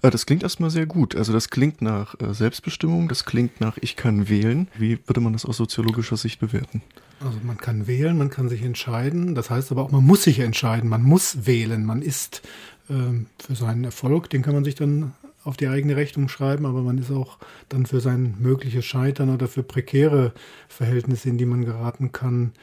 Äh, 0.01 0.12
das 0.12 0.25
klingt 0.25 0.44
erstmal 0.44 0.69
sehr 0.69 0.86
gut. 0.86 1.15
Also 1.15 1.33
das 1.33 1.50
klingt 1.50 1.81
nach 1.81 2.19
äh, 2.19 2.33
Selbstbestimmung, 2.33 3.07
das 3.07 3.25
klingt 3.25 3.60
nach 3.60 3.77
ich 3.81 3.95
kann 3.95 4.30
wählen. 4.30 4.68
Wie 4.77 5.00
würde 5.07 5.21
man 5.21 5.33
das 5.33 5.45
aus 5.45 5.57
soziologischer 5.57 6.18
Sicht 6.18 6.39
bewerten? 6.39 6.83
Also 7.19 7.39
man 7.44 7.57
kann 7.57 7.88
wählen, 7.88 8.18
man 8.18 8.30
kann 8.30 8.50
sich 8.50 8.63
entscheiden. 8.63 9.33
Das 9.33 9.50
heißt 9.50 9.71
aber 9.71 9.83
auch, 9.83 9.92
man 9.92 10.06
muss 10.06 10.24
sich 10.24 10.39
entscheiden, 10.39 10.89
man 10.89 11.04
muss 11.04 11.45
wählen. 11.45 11.86
Man 11.86 12.01
ist 12.01 12.42
ähm, 12.89 13.27
für 13.39 13.56
seinen 13.56 13.86
Erfolg, 13.86 14.30
den 14.30 14.42
kann 14.42 14.54
man 14.54 14.65
sich 14.65 14.75
dann 14.75 15.13
auf 15.45 15.57
die 15.57 15.68
eigene 15.68 15.95
Rechnung 15.95 16.30
schreiben, 16.30 16.65
aber 16.65 16.81
man 16.81 16.98
ist 16.98 17.12
auch 17.12 17.38
dann 17.68 17.86
für 17.86 18.00
sein 18.00 18.36
mögliches 18.39 18.86
Scheitern 18.86 19.30
oder 19.30 19.48
für 19.48 19.63
prekäre 19.63 20.33
Verhältnisse, 20.69 21.30
in 21.30 21.38
die 21.38 21.45
man 21.45 21.65
geraten 21.65 22.13
kann, 22.13 22.54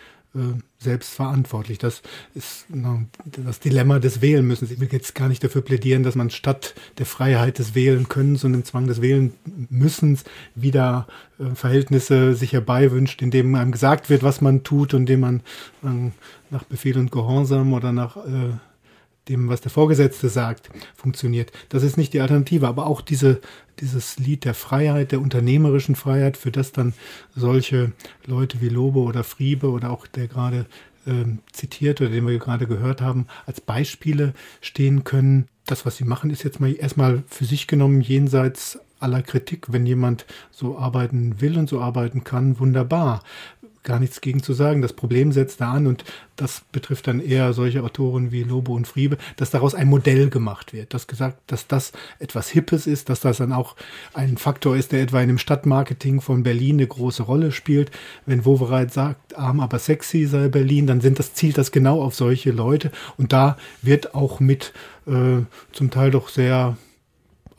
selbst 0.78 1.12
verantwortlich. 1.12 1.78
Das 1.78 2.02
ist 2.34 2.66
das 3.44 3.58
Dilemma 3.58 3.98
des 3.98 4.20
Wählenmüssens. 4.20 4.70
Ich 4.70 4.80
will 4.80 4.88
jetzt 4.92 5.14
gar 5.14 5.28
nicht 5.28 5.42
dafür 5.42 5.62
plädieren, 5.62 6.04
dass 6.04 6.14
man 6.14 6.30
statt 6.30 6.74
der 6.98 7.06
Freiheit 7.06 7.58
des 7.58 7.74
Wählenkönnens 7.74 8.44
und 8.44 8.52
dem 8.52 8.64
Zwang 8.64 8.86
des 8.86 9.02
Wählenmüssens 9.02 10.24
wieder 10.54 11.08
äh, 11.38 11.54
Verhältnisse 11.54 12.34
sich 12.34 12.52
herbeiwünscht, 12.52 13.22
indem 13.22 13.54
einem 13.56 13.72
gesagt 13.72 14.08
wird, 14.08 14.22
was 14.22 14.40
man 14.40 14.62
tut 14.62 14.94
und 14.94 15.02
indem 15.02 15.20
man 15.20 15.40
äh, 15.82 16.10
nach 16.50 16.64
Befehl 16.64 16.96
und 16.96 17.10
Gehorsam 17.10 17.72
oder 17.72 17.92
nach 17.92 18.16
äh, 18.16 18.52
dem, 19.28 19.48
was 19.48 19.60
der 19.60 19.70
Vorgesetzte 19.70 20.28
sagt, 20.28 20.70
funktioniert. 20.96 21.52
Das 21.68 21.82
ist 21.82 21.96
nicht 21.96 22.12
die 22.12 22.20
Alternative, 22.20 22.66
aber 22.66 22.86
auch 22.86 23.00
diese, 23.00 23.40
dieses 23.80 24.18
Lied 24.18 24.44
der 24.44 24.54
Freiheit, 24.54 25.12
der 25.12 25.20
unternehmerischen 25.20 25.94
Freiheit, 25.94 26.36
für 26.36 26.50
das 26.50 26.72
dann 26.72 26.94
solche 27.34 27.92
Leute 28.26 28.60
wie 28.60 28.68
Lobe 28.68 29.00
oder 29.00 29.24
Friebe 29.24 29.70
oder 29.70 29.90
auch 29.90 30.06
der 30.06 30.28
gerade 30.28 30.66
ähm, 31.06 31.40
zitiert 31.52 32.00
oder 32.00 32.10
den 32.10 32.26
wir 32.26 32.38
gerade 32.38 32.66
gehört 32.66 33.00
haben, 33.00 33.26
als 33.46 33.60
Beispiele 33.60 34.34
stehen 34.60 35.04
können. 35.04 35.48
Das, 35.66 35.86
was 35.86 35.96
sie 35.96 36.04
machen, 36.04 36.30
ist 36.30 36.42
jetzt 36.42 36.60
mal 36.60 36.74
erstmal 36.74 37.22
für 37.28 37.44
sich 37.44 37.66
genommen 37.66 38.00
jenseits 38.00 38.78
aller 38.98 39.22
Kritik. 39.22 39.72
Wenn 39.72 39.86
jemand 39.86 40.26
so 40.50 40.78
arbeiten 40.78 41.40
will 41.40 41.58
und 41.58 41.68
so 41.68 41.80
arbeiten 41.80 42.24
kann, 42.24 42.58
wunderbar 42.58 43.22
gar 43.82 43.98
nichts 43.98 44.20
gegen 44.20 44.42
zu 44.42 44.52
sagen. 44.52 44.82
Das 44.82 44.92
Problem 44.92 45.32
setzt 45.32 45.60
da 45.60 45.72
an 45.72 45.86
und 45.86 46.04
das 46.36 46.62
betrifft 46.72 47.06
dann 47.06 47.20
eher 47.20 47.52
solche 47.52 47.82
Autoren 47.82 48.32
wie 48.32 48.42
Lobo 48.42 48.74
und 48.74 48.86
Friebe, 48.86 49.16
dass 49.36 49.50
daraus 49.50 49.74
ein 49.74 49.88
Modell 49.88 50.30
gemacht 50.30 50.72
wird, 50.72 50.94
dass 50.94 51.06
gesagt, 51.06 51.38
dass 51.46 51.66
das 51.66 51.92
etwas 52.18 52.48
Hippes 52.48 52.86
ist, 52.86 53.08
dass 53.08 53.20
das 53.20 53.38
dann 53.38 53.52
auch 53.52 53.76
ein 54.14 54.36
Faktor 54.36 54.76
ist, 54.76 54.92
der 54.92 55.02
etwa 55.02 55.20
in 55.20 55.28
dem 55.28 55.38
Stadtmarketing 55.38 56.20
von 56.20 56.42
Berlin 56.42 56.76
eine 56.76 56.86
große 56.86 57.22
Rolle 57.22 57.52
spielt. 57.52 57.90
Wenn 58.26 58.44
Wovereit 58.44 58.92
sagt, 58.92 59.36
arm 59.36 59.60
aber 59.60 59.78
sexy 59.78 60.26
sei 60.26 60.48
Berlin, 60.48 60.86
dann 60.86 61.00
sind 61.00 61.18
das, 61.18 61.34
zielt 61.34 61.58
das 61.58 61.72
genau 61.72 62.02
auf 62.02 62.14
solche 62.14 62.50
Leute 62.50 62.90
und 63.16 63.32
da 63.32 63.56
wird 63.82 64.14
auch 64.14 64.40
mit 64.40 64.72
äh, 65.06 65.42
zum 65.72 65.90
Teil 65.90 66.10
doch 66.10 66.28
sehr 66.28 66.76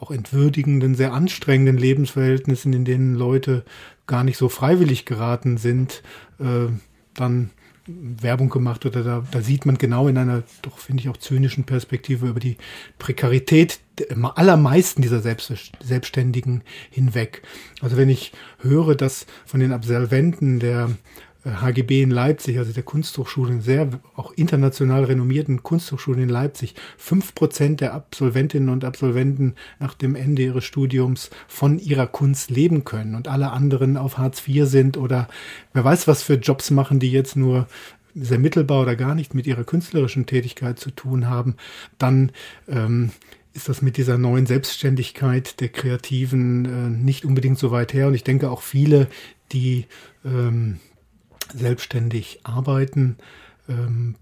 auch 0.02 0.12
entwürdigenden, 0.12 0.96
sehr 0.96 1.14
anstrengenden 1.14 1.78
Lebensverhältnissen, 1.78 2.74
in 2.74 2.86
denen 2.86 3.14
Leute 3.14 3.64
gar 4.12 4.26
nicht 4.26 4.36
so 4.36 4.50
freiwillig 4.50 5.06
geraten 5.06 5.56
sind, 5.56 6.04
äh, 6.38 6.68
dann 7.14 7.50
Werbung 7.88 8.50
gemacht 8.50 8.86
oder 8.86 9.04
da, 9.04 9.24
da 9.32 9.42
sieht 9.42 9.66
man 9.66 9.78
genau 9.78 10.10
in 10.10 10.18
einer 10.18 10.44
doch, 10.62 10.78
finde 10.80 11.02
ich, 11.02 11.08
auch 11.08 11.16
zynischen 11.16 11.64
Perspektive 11.64 12.28
über 12.28 12.42
die 12.42 12.58
Prekarität 13.00 13.80
allermeisten 14.36 15.02
dieser 15.02 15.22
Selbst, 15.22 15.54
Selbstständigen 15.82 16.64
hinweg. 16.90 17.42
Also 17.80 17.96
wenn 17.96 18.10
ich 18.10 18.34
höre, 18.60 18.96
dass 18.96 19.26
von 19.46 19.62
den 19.62 19.72
Absolventen 19.72 20.60
der 20.60 20.90
HGB 21.44 22.04
in 22.04 22.12
Leipzig, 22.12 22.58
also 22.58 22.72
der 22.72 22.84
Kunsthochschule, 22.84 23.62
sehr 23.62 23.90
auch 24.16 24.32
international 24.34 25.06
renommierten 25.06 25.64
Kunsthochschule 25.64 26.22
in 26.22 26.30
Leipzig, 26.30 26.76
fünf 26.98 27.34
Prozent 27.34 27.82
der 27.82 27.94
Absolventinnen 27.94 28.70
und 28.70 28.86
Absolventen 28.86 29.56
nach 29.80 29.96
dem 29.96 30.16
Ende 30.16 30.44
ihres 30.44 30.66
Studiums 30.66 31.32
von 31.48 31.80
ihrer 31.80 32.08
Kunst 32.08 32.52
leben 32.52 32.84
können 32.84 33.16
und 33.16 33.28
alle 33.28 33.52
anderen 33.52 33.98
auf 33.98 34.18
Hartz 34.18 34.48
IV 34.48 34.68
sind 34.68 34.98
oder 34.98 35.28
wer 35.74 35.84
weiß, 35.84 36.08
was 36.08 36.22
für 36.22 36.36
Jobs 36.36 36.70
machen, 36.70 37.00
die 37.00 37.12
jetzt 37.12 37.36
nur 37.36 37.68
sehr 38.14 38.40
mittelbar 38.40 38.82
oder 38.82 38.96
gar 38.96 39.16
nicht 39.16 39.34
mit 39.34 39.48
ihrer 39.48 39.64
künstlerischen 39.64 40.26
Tätigkeit 40.26 40.80
zu 40.80 40.92
tun 40.92 41.30
haben, 41.30 41.56
dann 41.98 42.32
ähm, 42.68 43.12
ist 43.54 43.70
das 43.70 43.82
mit 43.82 43.98
dieser 43.98 44.18
neuen 44.18 44.46
Selbstständigkeit 44.46 45.60
der 45.60 45.70
Kreativen 45.70 46.66
äh, 46.66 46.90
nicht 46.90 47.26
unbedingt 47.26 47.58
so 47.58 47.72
weit 47.72 47.94
her. 47.94 48.08
Und 48.08 48.14
ich 48.14 48.24
denke 48.24 48.50
auch 48.50 48.62
viele, 48.62 49.08
die 49.52 49.86
ähm, 50.26 50.80
selbstständig 51.54 52.42
arbeiten, 52.44 53.18
ähm, 53.68 54.16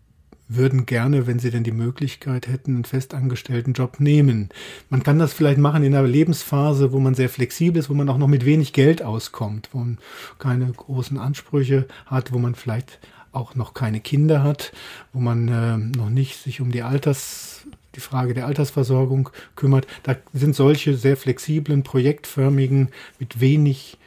würden 0.50 0.88
gerne, 0.88 1.28
wenn 1.28 1.38
sie 1.38 1.52
denn 1.52 1.64
die 1.64 1.72
Möglichkeit 1.72 2.48
hätten, 2.48 2.74
einen 2.76 2.86
festangestellten 2.86 3.74
Job 3.74 4.00
nehmen. 4.00 4.50
Man 4.90 5.04
kann 5.04 5.20
das 5.20 5.32
vielleicht 5.32 5.60
machen 5.60 5.84
in 5.84 5.94
einer 5.94 6.08
Lebensphase, 6.08 6.92
wo 6.92 7.00
man 7.00 7.14
sehr 7.14 7.30
flexibel 7.30 7.80
ist, 7.80 7.90
wo 7.90 7.94
man 7.94 8.10
auch 8.10 8.18
noch 8.18 8.28
mit 8.28 8.46
wenig 8.46 8.74
Geld 8.74 9.04
auskommt, 9.04 9.70
wo 9.72 9.78
man 9.78 10.00
keine 10.40 10.66
großen 10.66 11.20
Ansprüche 11.20 11.88
hat, 12.08 12.34
wo 12.34 12.40
man 12.40 12.56
vielleicht 12.56 13.00
auch 13.32 13.54
noch 13.54 13.76
keine 13.76 14.00
Kinder 14.00 14.42
hat, 14.42 14.72
wo 15.14 15.20
man 15.20 15.48
äh, 15.48 15.78
noch 15.78 16.10
nicht 16.10 16.42
sich 16.42 16.62
um 16.62 16.72
die 16.72 16.82
Alters, 16.82 17.68
die 17.96 18.00
Frage 18.00 18.34
der 18.34 18.48
Altersversorgung 18.48 19.30
kümmert. 19.56 19.86
Da 20.02 20.16
sind 20.34 20.56
solche 20.56 20.96
sehr 20.98 21.16
flexiblen, 21.16 21.84
projektförmigen, 21.84 22.90
mit 23.20 23.40
wenig 23.40 24.00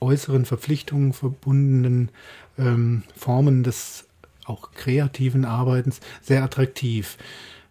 äußeren 0.00 0.44
Verpflichtungen 0.44 1.12
verbundenen 1.12 2.10
ähm, 2.58 3.02
Formen 3.16 3.62
des 3.62 4.06
auch 4.44 4.70
kreativen 4.72 5.44
Arbeitens 5.44 6.00
sehr 6.22 6.42
attraktiv. 6.42 7.16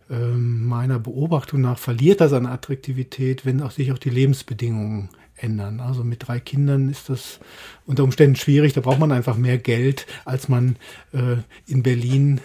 Ähm, 0.09 0.67
meiner 0.67 0.99
Beobachtung 0.99 1.61
nach 1.61 1.79
verliert 1.79 2.21
das 2.21 2.33
an 2.33 2.45
Attraktivität, 2.45 3.45
wenn 3.45 3.61
auch 3.61 3.71
sich 3.71 3.91
auch 3.91 3.97
die 3.97 4.09
Lebensbedingungen 4.09 5.09
ändern. 5.37 5.79
Also 5.79 6.03
mit 6.03 6.27
drei 6.27 6.39
Kindern 6.39 6.89
ist 6.89 7.09
das 7.09 7.39
unter 7.85 8.03
Umständen 8.03 8.35
schwierig. 8.35 8.73
Da 8.73 8.81
braucht 8.81 8.99
man 8.99 9.11
einfach 9.11 9.37
mehr 9.37 9.57
Geld, 9.57 10.05
als 10.25 10.47
man 10.47 10.75
äh, 11.11 11.37
in 11.65 11.83
Berlin 11.83 12.41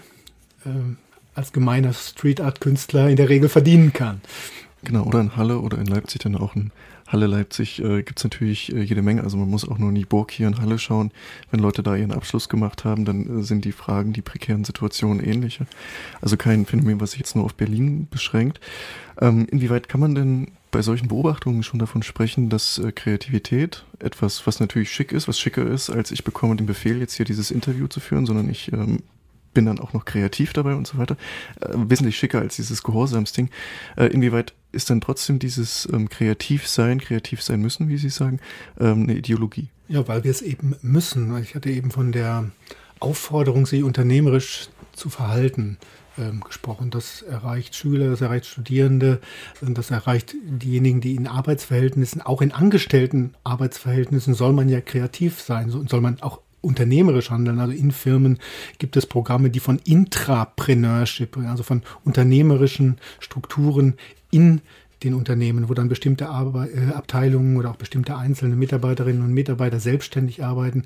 äh, 0.64 0.70
als 1.34 1.52
gemeiner 1.52 1.92
Street 1.92 2.40
Art 2.40 2.60
Künstler 2.60 3.08
in 3.08 3.16
der 3.16 3.28
Regel 3.28 3.48
verdienen 3.48 3.92
kann. 3.92 4.20
Genau, 4.82 5.04
oder 5.04 5.20
in 5.20 5.36
Halle 5.36 5.58
oder 5.60 5.78
in 5.78 5.86
Leipzig 5.86 6.22
dann 6.22 6.36
auch 6.36 6.56
in 6.56 6.70
Halle 7.06 7.26
Leipzig 7.26 7.82
äh, 7.82 8.02
gibt 8.02 8.20
es 8.20 8.24
natürlich 8.24 8.72
äh, 8.72 8.82
jede 8.82 9.02
Menge. 9.02 9.24
Also 9.24 9.36
man 9.36 9.50
muss 9.50 9.68
auch 9.68 9.78
nur 9.78 9.88
in 9.88 9.96
die 9.96 10.04
Burg 10.04 10.30
hier 10.30 10.46
in 10.46 10.60
Halle 10.60 10.78
schauen. 10.78 11.10
Wenn 11.50 11.60
Leute 11.60 11.82
da 11.82 11.96
ihren 11.96 12.12
Abschluss 12.12 12.48
gemacht 12.48 12.84
haben, 12.84 13.04
dann 13.04 13.40
äh, 13.40 13.42
sind 13.42 13.64
die 13.64 13.72
Fragen, 13.72 14.12
die 14.12 14.22
prekären 14.22 14.64
Situationen 14.64 15.24
ähnliche. 15.24 15.66
Also 16.20 16.36
kein 16.36 16.66
Phänomen, 16.66 17.00
was 17.00 17.12
sich 17.12 17.20
jetzt 17.20 17.34
nur 17.34 17.44
auf 17.44 17.54
Berlin 17.54 18.06
beschränkt. 18.10 18.60
Ähm, 19.20 19.46
inwieweit 19.50 19.88
kann 19.88 20.00
man 20.00 20.14
denn 20.14 20.52
bei 20.70 20.82
solchen 20.82 21.08
Beobachtungen 21.08 21.64
schon 21.64 21.80
davon 21.80 22.04
sprechen, 22.04 22.48
dass 22.48 22.78
äh, 22.78 22.92
Kreativität 22.92 23.84
etwas, 23.98 24.46
was 24.46 24.60
natürlich 24.60 24.92
schick 24.92 25.10
ist, 25.10 25.26
was 25.26 25.38
schicker 25.38 25.66
ist, 25.66 25.90
als 25.90 26.12
ich 26.12 26.22
bekomme 26.22 26.54
den 26.54 26.66
Befehl, 26.66 27.00
jetzt 27.00 27.14
hier 27.14 27.26
dieses 27.26 27.50
Interview 27.50 27.88
zu 27.88 27.98
führen, 27.98 28.24
sondern 28.24 28.48
ich 28.48 28.72
ähm, 28.72 29.02
bin 29.52 29.66
dann 29.66 29.80
auch 29.80 29.92
noch 29.92 30.04
kreativ 30.04 30.52
dabei 30.52 30.74
und 30.74 30.86
so 30.86 30.98
weiter. 30.98 31.16
Äh, 31.60 31.70
wesentlich 31.74 32.16
schicker 32.16 32.38
als 32.38 32.54
dieses 32.54 32.84
Gehorsamsding. 32.84 33.50
Äh, 33.96 34.06
inwieweit 34.06 34.54
ist 34.72 34.90
dann 34.90 35.00
trotzdem 35.00 35.38
dieses 35.38 35.88
ähm, 35.92 36.08
kreativ 36.08 36.66
sein, 36.66 37.00
kreativ 37.00 37.42
sein 37.42 37.60
müssen, 37.60 37.88
wie 37.88 37.98
Sie 37.98 38.10
sagen, 38.10 38.40
ähm, 38.78 39.04
eine 39.04 39.14
Ideologie? 39.14 39.68
Ja, 39.88 40.06
weil 40.06 40.24
wir 40.24 40.30
es 40.30 40.42
eben 40.42 40.76
müssen. 40.82 41.36
Ich 41.42 41.54
hatte 41.54 41.70
eben 41.70 41.90
von 41.90 42.12
der 42.12 42.50
Aufforderung, 43.00 43.66
sich 43.66 43.82
unternehmerisch 43.82 44.68
zu 44.92 45.08
verhalten 45.08 45.78
ähm, 46.18 46.40
gesprochen. 46.40 46.90
Das 46.90 47.22
erreicht 47.22 47.74
Schüler, 47.74 48.10
das 48.10 48.20
erreicht 48.20 48.46
Studierende, 48.46 49.20
das 49.60 49.90
erreicht 49.90 50.34
diejenigen, 50.44 51.00
die 51.00 51.14
in 51.14 51.26
Arbeitsverhältnissen, 51.26 52.20
auch 52.20 52.42
in 52.42 52.52
angestellten 52.52 53.34
Arbeitsverhältnissen, 53.42 54.34
soll 54.34 54.52
man 54.52 54.68
ja 54.68 54.80
kreativ 54.80 55.40
sein, 55.40 55.70
soll 55.70 56.00
man 56.00 56.20
auch 56.20 56.40
unternehmerisch 56.60 57.30
handeln. 57.30 57.58
Also 57.58 57.72
in 57.72 57.90
Firmen 57.90 58.38
gibt 58.78 58.96
es 58.96 59.06
Programme, 59.06 59.50
die 59.50 59.60
von 59.60 59.78
Intrapreneurship, 59.78 61.36
also 61.36 61.62
von 61.62 61.82
unternehmerischen 62.04 62.98
Strukturen 63.18 63.94
in 64.30 64.60
den 65.02 65.14
Unternehmen, 65.14 65.68
wo 65.68 65.74
dann 65.74 65.88
bestimmte 65.88 66.28
Arbe 66.28 66.68
äh, 66.70 66.92
Abteilungen 66.92 67.56
oder 67.56 67.70
auch 67.70 67.76
bestimmte 67.76 68.16
einzelne 68.16 68.56
Mitarbeiterinnen 68.56 69.22
und 69.22 69.32
Mitarbeiter 69.32 69.80
selbstständig 69.80 70.44
arbeiten, 70.44 70.84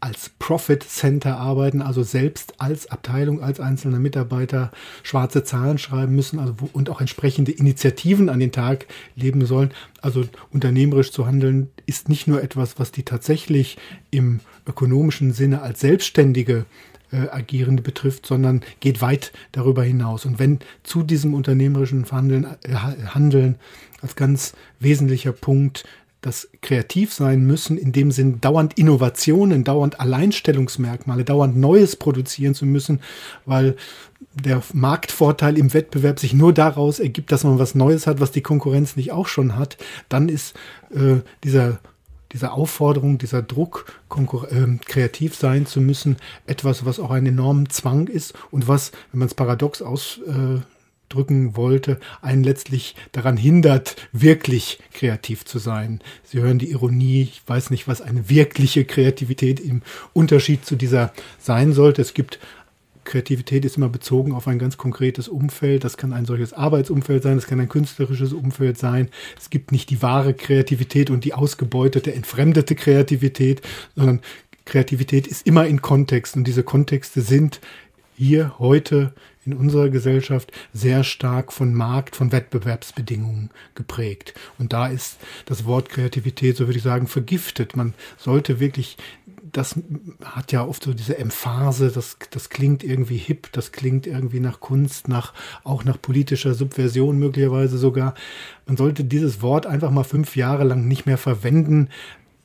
als 0.00 0.30
Profit 0.38 0.82
Center 0.82 1.38
arbeiten, 1.38 1.80
also 1.80 2.02
selbst 2.02 2.54
als 2.58 2.90
Abteilung, 2.90 3.42
als 3.42 3.60
einzelne 3.60 3.98
Mitarbeiter 3.98 4.70
schwarze 5.02 5.42
Zahlen 5.42 5.78
schreiben 5.78 6.14
müssen 6.14 6.38
also 6.38 6.54
wo, 6.58 6.68
und 6.72 6.90
auch 6.90 7.00
entsprechende 7.00 7.52
Initiativen 7.52 8.28
an 8.28 8.40
den 8.40 8.52
Tag 8.52 8.86
leben 9.14 9.44
sollen. 9.46 9.70
Also 10.02 10.24
unternehmerisch 10.52 11.12
zu 11.12 11.26
handeln 11.26 11.70
ist 11.86 12.08
nicht 12.08 12.26
nur 12.26 12.42
etwas, 12.42 12.78
was 12.78 12.92
die 12.92 13.04
tatsächlich 13.04 13.78
im 14.10 14.40
ökonomischen 14.66 15.32
Sinne 15.32 15.62
als 15.62 15.80
Selbstständige 15.80 16.66
äh, 17.12 17.28
Agierende 17.28 17.82
betrifft, 17.82 18.26
sondern 18.26 18.62
geht 18.80 19.00
weit 19.00 19.32
darüber 19.52 19.82
hinaus. 19.82 20.26
Und 20.26 20.38
wenn 20.38 20.58
zu 20.82 21.02
diesem 21.02 21.34
unternehmerischen 21.34 22.04
Handeln, 22.10 22.46
äh, 22.62 22.74
Handeln 22.74 23.56
als 24.02 24.16
ganz 24.16 24.54
wesentlicher 24.80 25.32
Punkt 25.32 25.84
das 26.26 26.48
kreativ 26.60 27.12
sein 27.12 27.46
müssen, 27.46 27.78
in 27.78 27.92
dem 27.92 28.10
Sinn 28.10 28.40
dauernd 28.40 28.76
Innovationen, 28.76 29.62
dauernd 29.62 30.00
Alleinstellungsmerkmale, 30.00 31.24
dauernd 31.24 31.56
Neues 31.56 31.94
produzieren 31.94 32.56
zu 32.56 32.66
müssen, 32.66 33.00
weil 33.44 33.76
der 34.34 34.60
Marktvorteil 34.72 35.56
im 35.56 35.72
Wettbewerb 35.72 36.18
sich 36.18 36.34
nur 36.34 36.52
daraus 36.52 36.98
ergibt, 36.98 37.30
dass 37.30 37.44
man 37.44 37.60
was 37.60 37.76
Neues 37.76 38.08
hat, 38.08 38.18
was 38.18 38.32
die 38.32 38.42
Konkurrenz 38.42 38.96
nicht 38.96 39.12
auch 39.12 39.28
schon 39.28 39.56
hat, 39.56 39.78
dann 40.08 40.28
ist 40.28 40.56
äh, 40.90 41.20
dieser 41.44 41.78
diese 42.32 42.50
Aufforderung, 42.50 43.18
dieser 43.18 43.40
Druck, 43.40 43.86
äh, 44.10 44.66
kreativ 44.84 45.36
sein 45.36 45.64
zu 45.64 45.80
müssen, 45.80 46.16
etwas, 46.44 46.84
was 46.84 46.98
auch 46.98 47.12
einen 47.12 47.26
enormen 47.28 47.70
Zwang 47.70 48.08
ist 48.08 48.34
und 48.50 48.66
was, 48.66 48.90
wenn 49.12 49.20
man 49.20 49.28
es 49.28 49.34
paradox 49.34 49.80
aus, 49.80 50.18
äh, 50.26 50.60
drücken 51.08 51.56
wollte, 51.56 51.98
einen 52.22 52.44
letztlich 52.44 52.96
daran 53.12 53.36
hindert, 53.36 53.96
wirklich 54.12 54.78
kreativ 54.92 55.44
zu 55.44 55.58
sein. 55.58 56.00
Sie 56.24 56.40
hören 56.40 56.58
die 56.58 56.70
Ironie, 56.70 57.22
ich 57.22 57.42
weiß 57.46 57.70
nicht, 57.70 57.88
was 57.88 58.00
eine 58.00 58.28
wirkliche 58.28 58.84
Kreativität 58.84 59.60
im 59.60 59.82
Unterschied 60.12 60.64
zu 60.64 60.76
dieser 60.76 61.12
sein 61.38 61.72
sollte. 61.72 62.02
Es 62.02 62.14
gibt 62.14 62.38
Kreativität 63.06 63.64
ist 63.64 63.78
immer 63.78 63.88
bezogen 63.88 64.32
auf 64.32 64.46
ein 64.48 64.58
ganz 64.58 64.76
konkretes 64.76 65.28
Umfeld. 65.28 65.84
Das 65.84 65.96
kann 65.96 66.12
ein 66.12 66.26
solches 66.26 66.52
Arbeitsumfeld 66.52 67.22
sein, 67.22 67.36
das 67.36 67.46
kann 67.46 67.60
ein 67.60 67.68
künstlerisches 67.68 68.34
Umfeld 68.34 68.76
sein. 68.76 69.08
Es 69.38 69.48
gibt 69.48 69.72
nicht 69.72 69.88
die 69.88 70.02
wahre 70.02 70.34
Kreativität 70.34 71.08
und 71.08 71.24
die 71.24 71.32
ausgebeutete, 71.32 72.12
entfremdete 72.12 72.74
Kreativität, 72.74 73.62
sondern 73.94 74.20
Kreativität 74.66 75.26
ist 75.26 75.46
immer 75.46 75.66
in 75.66 75.80
Kontext 75.80 76.36
und 76.36 76.44
diese 76.44 76.64
Kontexte 76.64 77.22
sind 77.22 77.60
hier 78.16 78.58
heute 78.58 79.14
in 79.46 79.54
unserer 79.54 79.88
Gesellschaft 79.88 80.52
sehr 80.72 81.04
stark 81.04 81.52
von 81.52 81.72
Markt, 81.72 82.16
von 82.16 82.32
Wettbewerbsbedingungen 82.32 83.50
geprägt. 83.74 84.34
Und 84.58 84.72
da 84.72 84.88
ist 84.88 85.18
das 85.46 85.64
Wort 85.64 85.88
Kreativität, 85.88 86.56
so 86.56 86.66
würde 86.66 86.78
ich 86.78 86.84
sagen, 86.84 87.06
vergiftet. 87.06 87.76
Man 87.76 87.94
sollte 88.18 88.60
wirklich 88.60 88.96
das 89.52 89.74
hat 90.22 90.52
ja 90.52 90.64
oft 90.64 90.84
so 90.84 90.92
diese 90.92 91.18
Emphase, 91.18 91.90
das, 91.90 92.18
das 92.30 92.50
klingt 92.50 92.84
irgendwie 92.84 93.16
hip, 93.16 93.48
das 93.52 93.72
klingt 93.72 94.06
irgendwie 94.06 94.40
nach 94.40 94.60
Kunst, 94.60 95.08
nach, 95.08 95.32
auch 95.64 95.84
nach 95.84 96.00
politischer 96.00 96.54
Subversion 96.54 97.18
möglicherweise 97.18 97.78
sogar. 97.78 98.14
Man 98.66 98.76
sollte 98.76 99.04
dieses 99.04 99.40
Wort 99.40 99.66
einfach 99.66 99.90
mal 99.90 100.04
fünf 100.04 100.36
Jahre 100.36 100.64
lang 100.64 100.86
nicht 100.86 101.06
mehr 101.06 101.16
verwenden, 101.16 101.88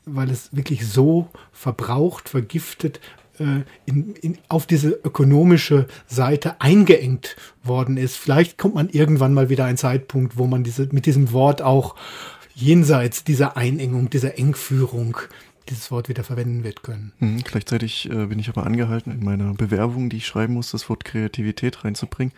weil 0.06 0.30
es 0.30 0.56
wirklich 0.56 0.88
so 0.88 1.28
verbraucht, 1.52 2.30
vergiftet, 2.30 3.00
äh, 3.42 3.64
in, 3.86 4.16
in, 4.16 4.38
auf 4.48 4.66
diese 4.66 4.90
ökonomische 4.90 5.88
Seite 6.08 6.62
eingeengt 6.62 7.36
worden 7.64 7.98
ist. 7.98 8.16
Vielleicht 8.16 8.58
kommt 8.58 8.76
man 8.76 8.90
irgendwann 8.90 9.34
mal 9.34 9.50
wieder 9.50 9.66
ein 9.66 9.78
Zeitpunkt, 9.78 10.38
wo 10.38 10.48
man 10.48 10.64
diese, 10.64 10.88
mit 10.92 11.06
diesem 11.06 11.32
Wort 11.32 11.62
auch 11.62 11.96
jenseits 12.54 13.24
dieser 13.24 13.58
Einengung, 13.58 14.10
dieser 14.10 14.38
Engführung 14.38 15.18
dieses 15.70 15.92
Wort 15.92 16.10
wieder 16.10 16.24
verwenden 16.24 16.64
wird 16.64 16.84
können. 16.84 17.14
Mhm, 17.20 17.44
gleichzeitig 17.44 18.10
äh, 18.10 18.26
bin 18.26 18.40
ich 18.40 18.50
aber 18.50 18.66
angehalten, 18.66 19.12
in 19.12 19.24
meiner 19.24 19.54
Bewerbung, 19.54 20.10
die 20.10 20.18
ich 20.18 20.28
schreiben 20.28 20.54
muss, 20.54 20.72
das 20.72 20.90
Wort 20.90 21.06
Kreativität 21.06 21.84
reinzubringen. 21.84 22.34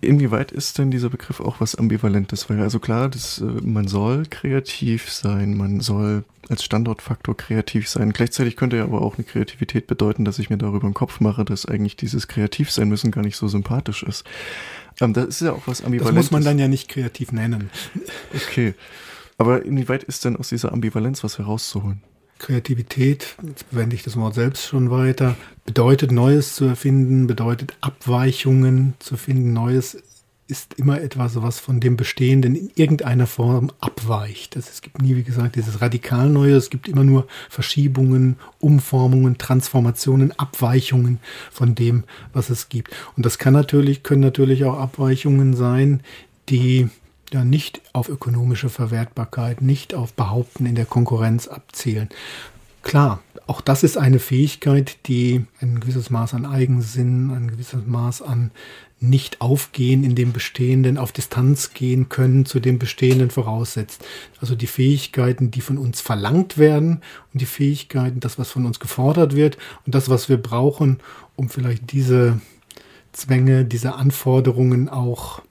Inwieweit 0.00 0.52
ist 0.52 0.78
denn 0.78 0.92
dieser 0.92 1.10
Begriff 1.10 1.40
auch 1.40 1.60
was 1.60 1.74
Ambivalentes? 1.74 2.48
Weil 2.48 2.60
also 2.60 2.78
klar, 2.78 3.08
das, 3.08 3.40
äh, 3.40 3.44
man 3.44 3.88
soll 3.88 4.26
kreativ 4.26 5.10
sein, 5.10 5.56
man 5.56 5.80
soll 5.80 6.24
als 6.48 6.62
Standortfaktor 6.62 7.36
kreativ 7.36 7.88
sein. 7.88 8.12
Gleichzeitig 8.12 8.56
könnte 8.56 8.76
ja 8.76 8.84
aber 8.84 9.02
auch 9.02 9.16
eine 9.16 9.24
Kreativität 9.24 9.86
bedeuten, 9.88 10.24
dass 10.24 10.38
ich 10.38 10.50
mir 10.50 10.58
darüber 10.58 10.86
im 10.86 10.94
Kopf 10.94 11.20
mache, 11.20 11.44
dass 11.44 11.66
eigentlich 11.66 11.96
dieses 11.96 12.28
kreativ 12.28 12.70
sein 12.70 12.88
müssen 12.88 13.10
gar 13.10 13.22
nicht 13.22 13.36
so 13.36 13.48
sympathisch 13.48 14.04
ist. 14.04 14.24
Ähm, 15.00 15.12
das 15.12 15.26
ist 15.26 15.40
ja 15.40 15.52
auch 15.52 15.66
was 15.66 15.82
Ambivalentes. 15.82 16.14
Das 16.14 16.24
muss 16.24 16.30
man 16.30 16.44
dann 16.44 16.58
ja 16.58 16.68
nicht 16.68 16.88
kreativ 16.88 17.32
nennen. 17.32 17.70
Okay. 18.34 18.74
Aber 19.36 19.64
inwieweit 19.64 20.02
ist 20.04 20.24
denn 20.24 20.36
aus 20.36 20.48
dieser 20.48 20.72
Ambivalenz 20.72 21.22
was 21.22 21.38
herauszuholen? 21.38 22.02
Kreativität, 22.38 23.36
jetzt 23.46 23.66
verwende 23.70 23.96
ich 23.96 24.02
das 24.02 24.16
Wort 24.16 24.34
selbst 24.34 24.66
schon 24.66 24.90
weiter, 24.90 25.36
bedeutet 25.66 26.12
Neues 26.12 26.54
zu 26.54 26.64
erfinden, 26.64 27.26
bedeutet 27.26 27.76
Abweichungen 27.80 28.94
zu 28.98 29.16
finden. 29.16 29.52
Neues 29.52 30.02
ist 30.48 30.74
immer 30.74 31.00
etwas, 31.00 31.40
was 31.42 31.60
von 31.60 31.78
dem 31.78 31.98
Bestehenden 31.98 32.56
in 32.56 32.70
irgendeiner 32.74 33.26
Form 33.26 33.70
abweicht. 33.80 34.56
Es 34.56 34.80
gibt 34.80 35.02
nie, 35.02 35.14
wie 35.14 35.22
gesagt, 35.22 35.56
dieses 35.56 35.82
radikal 35.82 36.30
Neue. 36.30 36.56
Es 36.56 36.70
gibt 36.70 36.88
immer 36.88 37.04
nur 37.04 37.26
Verschiebungen, 37.50 38.36
Umformungen, 38.58 39.36
Transformationen, 39.36 40.32
Abweichungen 40.38 41.20
von 41.52 41.74
dem, 41.74 42.04
was 42.32 42.48
es 42.48 42.70
gibt. 42.70 42.94
Und 43.14 43.26
das 43.26 43.38
kann 43.38 43.52
natürlich, 43.52 44.02
können 44.02 44.22
natürlich 44.22 44.64
auch 44.64 44.78
Abweichungen 44.78 45.54
sein, 45.54 46.00
die 46.48 46.88
ja 47.34 47.44
nicht 47.44 47.80
auf 47.92 48.08
ökonomische 48.08 48.68
Verwertbarkeit, 48.68 49.62
nicht 49.62 49.94
auf 49.94 50.12
Behaupten 50.12 50.66
in 50.66 50.74
der 50.74 50.86
Konkurrenz 50.86 51.48
abzielen. 51.48 52.08
Klar, 52.82 53.20
auch 53.46 53.60
das 53.60 53.82
ist 53.82 53.96
eine 53.96 54.18
Fähigkeit, 54.18 54.98
die 55.06 55.44
ein 55.60 55.80
gewisses 55.80 56.10
Maß 56.10 56.34
an 56.34 56.46
Eigensinn, 56.46 57.30
ein 57.30 57.50
gewisses 57.50 57.86
Maß 57.86 58.22
an 58.22 58.50
nicht 59.00 59.40
aufgehen 59.40 60.02
in 60.02 60.14
dem 60.14 60.32
Bestehenden, 60.32 60.98
auf 60.98 61.12
Distanz 61.12 61.72
gehen 61.72 62.08
können 62.08 62.46
zu 62.46 62.58
dem 62.58 62.78
Bestehenden 62.78 63.30
voraussetzt. 63.30 64.04
Also 64.40 64.56
die 64.56 64.66
Fähigkeiten, 64.66 65.50
die 65.50 65.60
von 65.60 65.78
uns 65.78 66.00
verlangt 66.00 66.58
werden 66.58 67.02
und 67.32 67.40
die 67.40 67.46
Fähigkeiten, 67.46 68.20
das, 68.20 68.38
was 68.38 68.50
von 68.50 68.66
uns 68.66 68.80
gefordert 68.80 69.36
wird 69.36 69.56
und 69.86 69.94
das, 69.94 70.08
was 70.08 70.28
wir 70.28 70.36
brauchen, 70.36 70.98
um 71.36 71.48
vielleicht 71.48 71.92
diese 71.92 72.40
Zwänge, 73.12 73.64
diese 73.64 73.94
Anforderungen 73.94 74.88
auch 74.88 75.42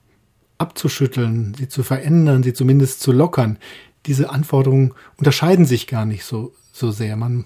abzuschütteln, 0.57 1.53
sie 1.57 1.67
zu 1.67 1.83
verändern, 1.83 2.43
sie 2.43 2.53
zumindest 2.53 3.01
zu 3.01 3.11
lockern. 3.11 3.57
Diese 4.05 4.29
Anforderungen 4.29 4.93
unterscheiden 5.17 5.65
sich 5.65 5.87
gar 5.87 6.05
nicht 6.05 6.23
so, 6.23 6.53
so 6.71 6.91
sehr. 6.91 7.15
Man 7.15 7.45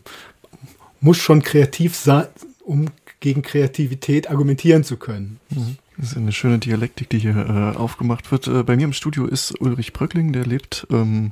muss 0.99 1.17
schon 1.17 1.41
kreativ 1.41 1.95
sein, 1.95 2.27
um 2.63 2.89
gegen 3.19 3.41
Kreativität 3.41 4.29
argumentieren 4.29 4.83
zu 4.83 4.97
können. 4.97 5.39
Mhm. 5.49 5.77
Das 5.97 6.11
ist 6.11 6.17
eine 6.17 6.31
schöne 6.31 6.57
Dialektik, 6.57 7.09
die 7.09 7.19
hier 7.19 7.35
äh, 7.35 7.77
aufgemacht 7.77 8.31
wird. 8.31 8.47
Äh, 8.47 8.63
bei 8.63 8.75
mir 8.75 8.85
im 8.85 8.93
Studio 8.93 9.25
ist 9.27 9.59
Ulrich 9.61 9.93
Bröckling, 9.93 10.33
der 10.33 10.45
lebt, 10.45 10.87
ähm, 10.89 11.31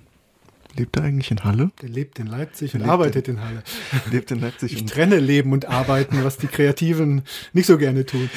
lebt 0.76 0.98
er 0.98 1.04
eigentlich 1.04 1.32
in 1.32 1.44
Halle? 1.44 1.72
Der 1.82 1.90
lebt 1.90 2.20
in 2.20 2.28
Leipzig 2.28 2.72
der 2.72 2.82
und 2.82 2.90
arbeitet 2.90 3.28
in, 3.28 3.38
in, 3.38 3.42
Halle. 3.42 3.64
Lebt 4.12 4.30
in 4.30 4.40
Leipzig. 4.40 4.74
Ich 4.74 4.86
trenne 4.86 5.18
Leben 5.20 5.54
und 5.54 5.68
Arbeiten, 5.68 6.24
was 6.24 6.38
die 6.38 6.48
Kreativen 6.48 7.24
nicht 7.54 7.66
so 7.66 7.80
gerne 7.80 8.06
tun. 8.06 8.30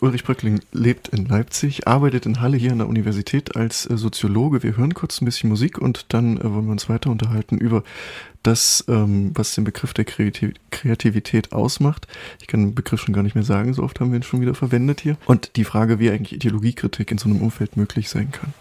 Ulrich 0.00 0.24
Bröckling 0.24 0.60
lebt 0.72 1.08
in 1.08 1.26
Leipzig, 1.26 1.86
arbeitet 1.86 2.26
in 2.26 2.40
Halle 2.40 2.56
hier 2.56 2.72
an 2.72 2.78
der 2.78 2.88
Universität 2.88 3.56
als 3.56 3.88
äh, 3.88 3.96
Soziologe. 3.96 4.62
Wir 4.62 4.76
hören 4.76 4.94
kurz 4.94 5.20
ein 5.20 5.24
bisschen 5.24 5.48
Musik 5.48 5.78
und 5.78 6.06
dann 6.08 6.38
äh, 6.38 6.44
wollen 6.44 6.66
wir 6.66 6.72
uns 6.72 6.88
weiter 6.88 7.10
unterhalten 7.10 7.58
über 7.58 7.82
das, 8.42 8.84
ähm, 8.88 9.32
was 9.34 9.54
den 9.54 9.64
Begriff 9.64 9.92
der 9.92 10.04
Kreativität 10.04 11.52
ausmacht. 11.52 12.06
Ich 12.40 12.46
kann 12.46 12.60
den 12.60 12.74
Begriff 12.74 13.00
schon 13.00 13.14
gar 13.14 13.22
nicht 13.22 13.34
mehr 13.34 13.44
sagen, 13.44 13.74
so 13.74 13.82
oft 13.82 14.00
haben 14.00 14.12
wir 14.12 14.18
ihn 14.18 14.22
schon 14.22 14.40
wieder 14.40 14.54
verwendet 14.54 15.00
hier. 15.00 15.16
Und 15.26 15.56
die 15.56 15.64
Frage, 15.64 15.98
wie 15.98 16.10
eigentlich 16.10 16.34
Ideologiekritik 16.34 17.10
in 17.10 17.18
so 17.18 17.28
einem 17.28 17.42
Umfeld 17.42 17.76
möglich 17.76 18.08
sein 18.08 18.30
kann. 18.30 18.54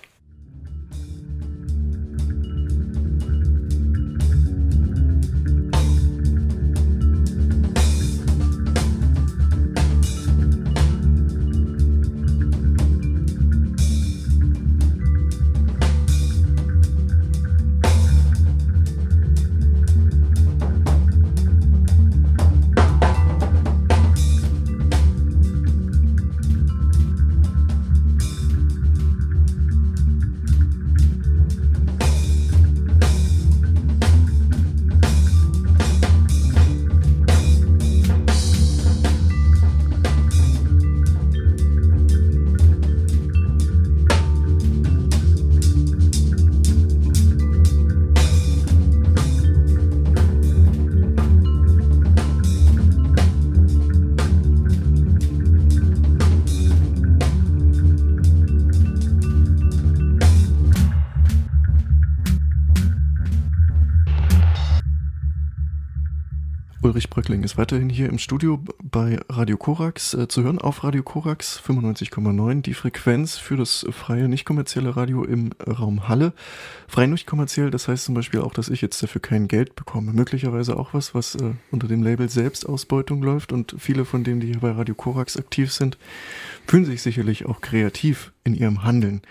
Ulrich 66.85 67.09
Bröckling 67.09 67.41
ist 67.41 67.57
weiterhin 67.57 67.89
hier 67.89 68.09
im 68.09 68.19
Studio 68.19 68.63
bei 68.83 69.17
Radio 69.27 69.57
Korax 69.57 70.13
äh, 70.13 70.27
zu 70.27 70.43
hören 70.43 70.59
auf 70.59 70.83
Radio 70.83 71.01
Korax 71.01 71.59
95,9, 71.59 72.61
die 72.61 72.75
Frequenz 72.75 73.39
für 73.39 73.57
das 73.57 73.87
freie, 73.89 74.29
nicht 74.29 74.45
kommerzielle 74.45 74.95
Radio 74.95 75.24
im 75.24 75.50
Raum 75.67 76.07
Halle. 76.07 76.31
Frei 76.87 77.07
nicht 77.07 77.25
kommerziell, 77.25 77.71
das 77.71 77.87
heißt 77.87 78.05
zum 78.05 78.13
Beispiel 78.13 78.41
auch, 78.41 78.53
dass 78.53 78.69
ich 78.69 78.81
jetzt 78.81 79.01
dafür 79.01 79.19
kein 79.19 79.48
Geld 79.48 79.74
bekomme. 79.74 80.13
Möglicherweise 80.13 80.77
auch 80.77 80.93
was, 80.93 81.15
was 81.15 81.33
äh, 81.33 81.53
unter 81.71 81.87
dem 81.87 82.03
Label 82.03 82.29
Selbstausbeutung 82.29 83.24
läuft 83.24 83.51
und 83.51 83.75
viele 83.79 84.05
von 84.05 84.24
denen, 84.24 84.39
die 84.39 84.48
hier 84.51 84.59
bei 84.59 84.69
Radio 84.69 84.93
Korax 84.93 85.37
aktiv 85.37 85.74
sind, 85.74 85.98
fühlen 86.67 86.85
sich 86.85 87.01
sicherlich 87.01 87.48
auch 87.48 87.61
kreativ 87.61 88.31
in 88.43 88.53
ihrem 88.53 88.83
Handeln. 88.83 89.24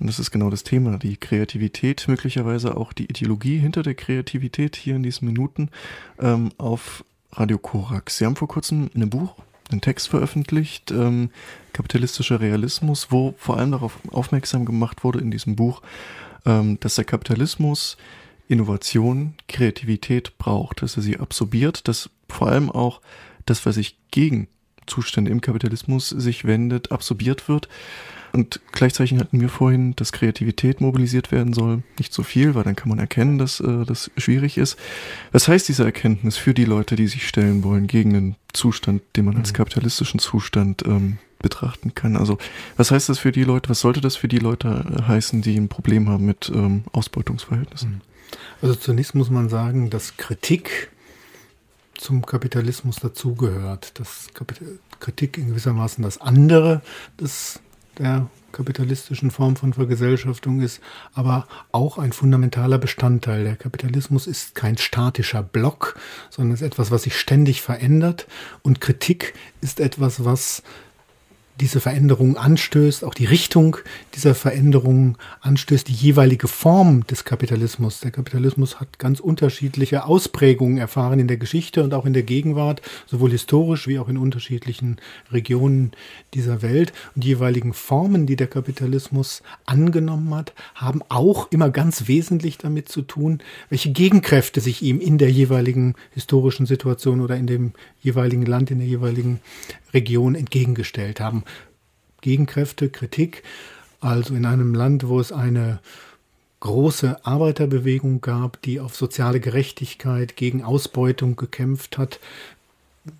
Und 0.00 0.08
das 0.08 0.18
ist 0.18 0.30
genau 0.30 0.50
das 0.50 0.64
Thema, 0.64 0.98
die 0.98 1.16
Kreativität, 1.16 2.06
möglicherweise 2.08 2.76
auch 2.76 2.92
die 2.92 3.04
Ideologie 3.04 3.58
hinter 3.58 3.82
der 3.82 3.94
Kreativität 3.94 4.76
hier 4.76 4.96
in 4.96 5.02
diesen 5.02 5.26
Minuten 5.26 5.70
ähm, 6.18 6.50
auf 6.58 7.04
Radio 7.32 7.58
Korax. 7.58 8.18
Sie 8.18 8.26
haben 8.26 8.36
vor 8.36 8.48
kurzem 8.48 8.90
ein 8.94 9.10
Buch, 9.10 9.36
einen 9.70 9.80
Text 9.80 10.08
veröffentlicht, 10.08 10.90
ähm, 10.90 11.30
Kapitalistischer 11.72 12.40
Realismus, 12.40 13.08
wo 13.10 13.34
vor 13.38 13.58
allem 13.58 13.72
darauf 13.72 13.98
aufmerksam 14.12 14.64
gemacht 14.64 15.04
wurde 15.04 15.20
in 15.20 15.30
diesem 15.30 15.56
Buch, 15.56 15.82
ähm, 16.44 16.78
dass 16.80 16.96
der 16.96 17.04
Kapitalismus 17.04 17.96
Innovation, 18.46 19.34
Kreativität 19.48 20.36
braucht, 20.38 20.82
dass 20.82 20.96
er 20.96 21.02
sie 21.02 21.18
absorbiert, 21.18 21.88
dass 21.88 22.10
vor 22.28 22.48
allem 22.48 22.70
auch 22.70 23.00
das, 23.46 23.64
was 23.64 23.76
sich 23.76 23.96
gegen 24.10 24.48
Zustände 24.86 25.30
im 25.30 25.40
Kapitalismus 25.40 26.10
sich 26.10 26.44
wendet, 26.44 26.92
absorbiert 26.92 27.48
wird 27.48 27.68
und 28.34 28.60
gleichzeitig 28.72 29.16
hatten 29.18 29.40
wir 29.40 29.48
vorhin, 29.48 29.94
dass 29.94 30.10
Kreativität 30.10 30.80
mobilisiert 30.80 31.30
werden 31.30 31.52
soll. 31.52 31.84
Nicht 31.98 32.12
so 32.12 32.24
viel, 32.24 32.56
weil 32.56 32.64
dann 32.64 32.74
kann 32.74 32.88
man 32.88 32.98
erkennen, 32.98 33.38
dass 33.38 33.60
äh, 33.60 33.84
das 33.84 34.10
schwierig 34.16 34.58
ist. 34.58 34.76
Was 35.30 35.46
heißt 35.46 35.68
diese 35.68 35.84
Erkenntnis 35.84 36.36
für 36.36 36.52
die 36.52 36.64
Leute, 36.64 36.96
die 36.96 37.06
sich 37.06 37.28
stellen 37.28 37.62
wollen 37.62 37.86
gegen 37.86 38.16
einen 38.16 38.36
Zustand, 38.52 39.02
den 39.14 39.26
man 39.26 39.36
als 39.36 39.52
mhm. 39.52 39.56
kapitalistischen 39.56 40.18
Zustand 40.18 40.82
ähm, 40.84 41.18
betrachten 41.38 41.94
kann? 41.94 42.16
Also 42.16 42.38
was 42.76 42.90
heißt 42.90 43.08
das 43.08 43.20
für 43.20 43.30
die 43.30 43.44
Leute, 43.44 43.70
was 43.70 43.78
sollte 43.78 44.00
das 44.00 44.16
für 44.16 44.28
die 44.28 44.40
Leute 44.40 44.84
äh, 44.98 45.02
heißen, 45.02 45.40
die 45.40 45.56
ein 45.56 45.68
Problem 45.68 46.08
haben 46.08 46.26
mit 46.26 46.50
ähm, 46.52 46.82
Ausbeutungsverhältnissen? 46.90 47.90
Mhm. 47.90 48.00
Also 48.62 48.74
zunächst 48.74 49.14
muss 49.14 49.30
man 49.30 49.48
sagen, 49.48 49.90
dass 49.90 50.16
Kritik 50.16 50.90
zum 51.96 52.26
Kapitalismus 52.26 52.96
dazugehört. 52.96 53.98
Dass 54.00 54.26
Kritik 54.98 55.38
in 55.38 55.50
gewissermaßen 55.50 56.02
das 56.02 56.20
andere 56.20 56.82
des 57.20 57.60
der 57.98 58.28
kapitalistischen 58.52 59.30
Form 59.30 59.56
von 59.56 59.72
Vergesellschaftung 59.72 60.60
ist, 60.60 60.80
aber 61.12 61.46
auch 61.72 61.98
ein 61.98 62.12
fundamentaler 62.12 62.78
Bestandteil. 62.78 63.44
Der 63.44 63.56
Kapitalismus 63.56 64.26
ist 64.26 64.54
kein 64.54 64.78
statischer 64.78 65.42
Block, 65.42 65.98
sondern 66.30 66.54
ist 66.54 66.62
etwas, 66.62 66.90
was 66.90 67.02
sich 67.02 67.18
ständig 67.18 67.62
verändert 67.62 68.26
und 68.62 68.80
Kritik 68.80 69.34
ist 69.60 69.80
etwas, 69.80 70.24
was 70.24 70.62
diese 71.60 71.80
Veränderung 71.80 72.36
anstößt, 72.36 73.04
auch 73.04 73.14
die 73.14 73.26
Richtung 73.26 73.76
dieser 74.14 74.34
Veränderung 74.34 75.16
anstößt, 75.40 75.86
die 75.86 75.92
jeweilige 75.92 76.48
Form 76.48 77.06
des 77.06 77.24
Kapitalismus. 77.24 78.00
Der 78.00 78.10
Kapitalismus 78.10 78.80
hat 78.80 78.98
ganz 78.98 79.20
unterschiedliche 79.20 80.04
Ausprägungen 80.04 80.78
erfahren 80.78 81.20
in 81.20 81.28
der 81.28 81.36
Geschichte 81.36 81.84
und 81.84 81.94
auch 81.94 82.06
in 82.06 82.12
der 82.12 82.24
Gegenwart, 82.24 82.82
sowohl 83.06 83.30
historisch 83.30 83.86
wie 83.86 84.00
auch 84.00 84.08
in 84.08 84.18
unterschiedlichen 84.18 84.96
Regionen 85.30 85.92
dieser 86.34 86.62
Welt. 86.62 86.92
Und 87.14 87.22
die 87.22 87.28
jeweiligen 87.28 87.72
Formen, 87.72 88.26
die 88.26 88.36
der 88.36 88.48
Kapitalismus 88.48 89.42
angenommen 89.64 90.34
hat, 90.34 90.54
haben 90.74 91.02
auch 91.08 91.52
immer 91.52 91.70
ganz 91.70 92.08
wesentlich 92.08 92.58
damit 92.58 92.88
zu 92.88 93.02
tun, 93.02 93.38
welche 93.68 93.92
Gegenkräfte 93.92 94.60
sich 94.60 94.82
ihm 94.82 95.00
in 95.00 95.18
der 95.18 95.30
jeweiligen 95.30 95.94
historischen 96.10 96.66
Situation 96.66 97.20
oder 97.20 97.36
in 97.36 97.46
dem 97.46 97.72
jeweiligen 98.00 98.44
Land, 98.44 98.72
in 98.72 98.78
der 98.78 98.88
jeweiligen 98.88 99.40
Region 99.94 100.34
entgegengestellt 100.34 101.20
haben. 101.20 101.44
Gegenkräfte, 102.20 102.90
Kritik, 102.90 103.42
also 104.00 104.34
in 104.34 104.44
einem 104.44 104.74
Land, 104.74 105.08
wo 105.08 105.20
es 105.20 105.32
eine 105.32 105.80
große 106.60 107.24
Arbeiterbewegung 107.26 108.20
gab, 108.20 108.60
die 108.62 108.80
auf 108.80 108.96
soziale 108.96 109.40
Gerechtigkeit 109.40 110.36
gegen 110.36 110.62
Ausbeutung 110.62 111.36
gekämpft 111.36 111.98
hat, 111.98 112.20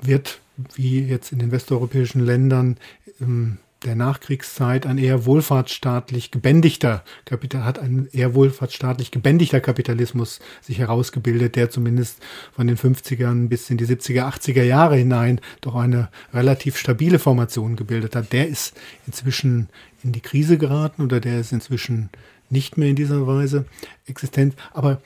wird 0.02 0.40
wie 0.74 1.00
jetzt 1.00 1.32
in 1.32 1.38
den 1.38 1.52
westeuropäischen 1.52 2.24
Ländern 2.24 2.78
ähm, 3.20 3.58
der 3.84 3.94
Nachkriegszeit 3.94 4.86
ein 4.86 4.98
eher 4.98 5.26
wohlfahrtsstaatlich 5.26 6.30
gebändigter 6.30 7.04
Kapital, 7.24 7.64
hat 7.64 7.78
ein 7.78 8.08
eher 8.12 8.34
wohlfahrtsstaatlich 8.34 9.10
gebändigter 9.10 9.60
Kapitalismus 9.60 10.40
sich 10.60 10.78
herausgebildet, 10.78 11.56
der 11.56 11.70
zumindest 11.70 12.22
von 12.54 12.66
den 12.66 12.76
50ern 12.76 13.48
bis 13.48 13.70
in 13.70 13.76
die 13.76 13.86
70er, 13.86 14.22
80er 14.22 14.62
Jahre 14.62 14.96
hinein 14.96 15.40
doch 15.60 15.74
eine 15.74 16.08
relativ 16.32 16.76
stabile 16.76 17.18
Formation 17.18 17.76
gebildet 17.76 18.16
hat. 18.16 18.32
Der 18.32 18.48
ist 18.48 18.74
inzwischen 19.06 19.68
in 20.02 20.12
die 20.12 20.20
Krise 20.20 20.58
geraten 20.58 21.02
oder 21.02 21.20
der 21.20 21.40
ist 21.40 21.52
inzwischen 21.52 22.10
nicht 22.50 22.76
mehr 22.76 22.88
in 22.88 22.96
dieser 22.96 23.26
Weise 23.26 23.64
existent. 24.06 24.54
Aber 24.72 25.00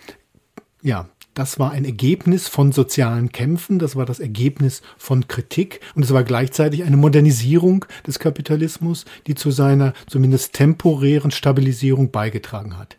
ja, 0.83 1.09
das 1.39 1.61
war 1.61 1.71
ein 1.71 1.85
Ergebnis 1.85 2.49
von 2.49 2.73
sozialen 2.73 3.31
Kämpfen, 3.31 3.79
das 3.79 3.95
war 3.95 4.05
das 4.05 4.19
Ergebnis 4.19 4.83
von 4.97 5.29
Kritik 5.29 5.81
und 5.95 6.03
es 6.03 6.13
war 6.13 6.25
gleichzeitig 6.25 6.83
eine 6.83 6.97
Modernisierung 6.97 7.85
des 8.05 8.19
Kapitalismus, 8.19 9.05
die 9.29 9.37
zu 9.37 9.53
seiner 9.53 9.93
zumindest 10.09 10.53
temporären 10.55 11.31
Stabilisierung 11.31 12.11
beigetragen 12.11 12.77
hat. 12.77 12.97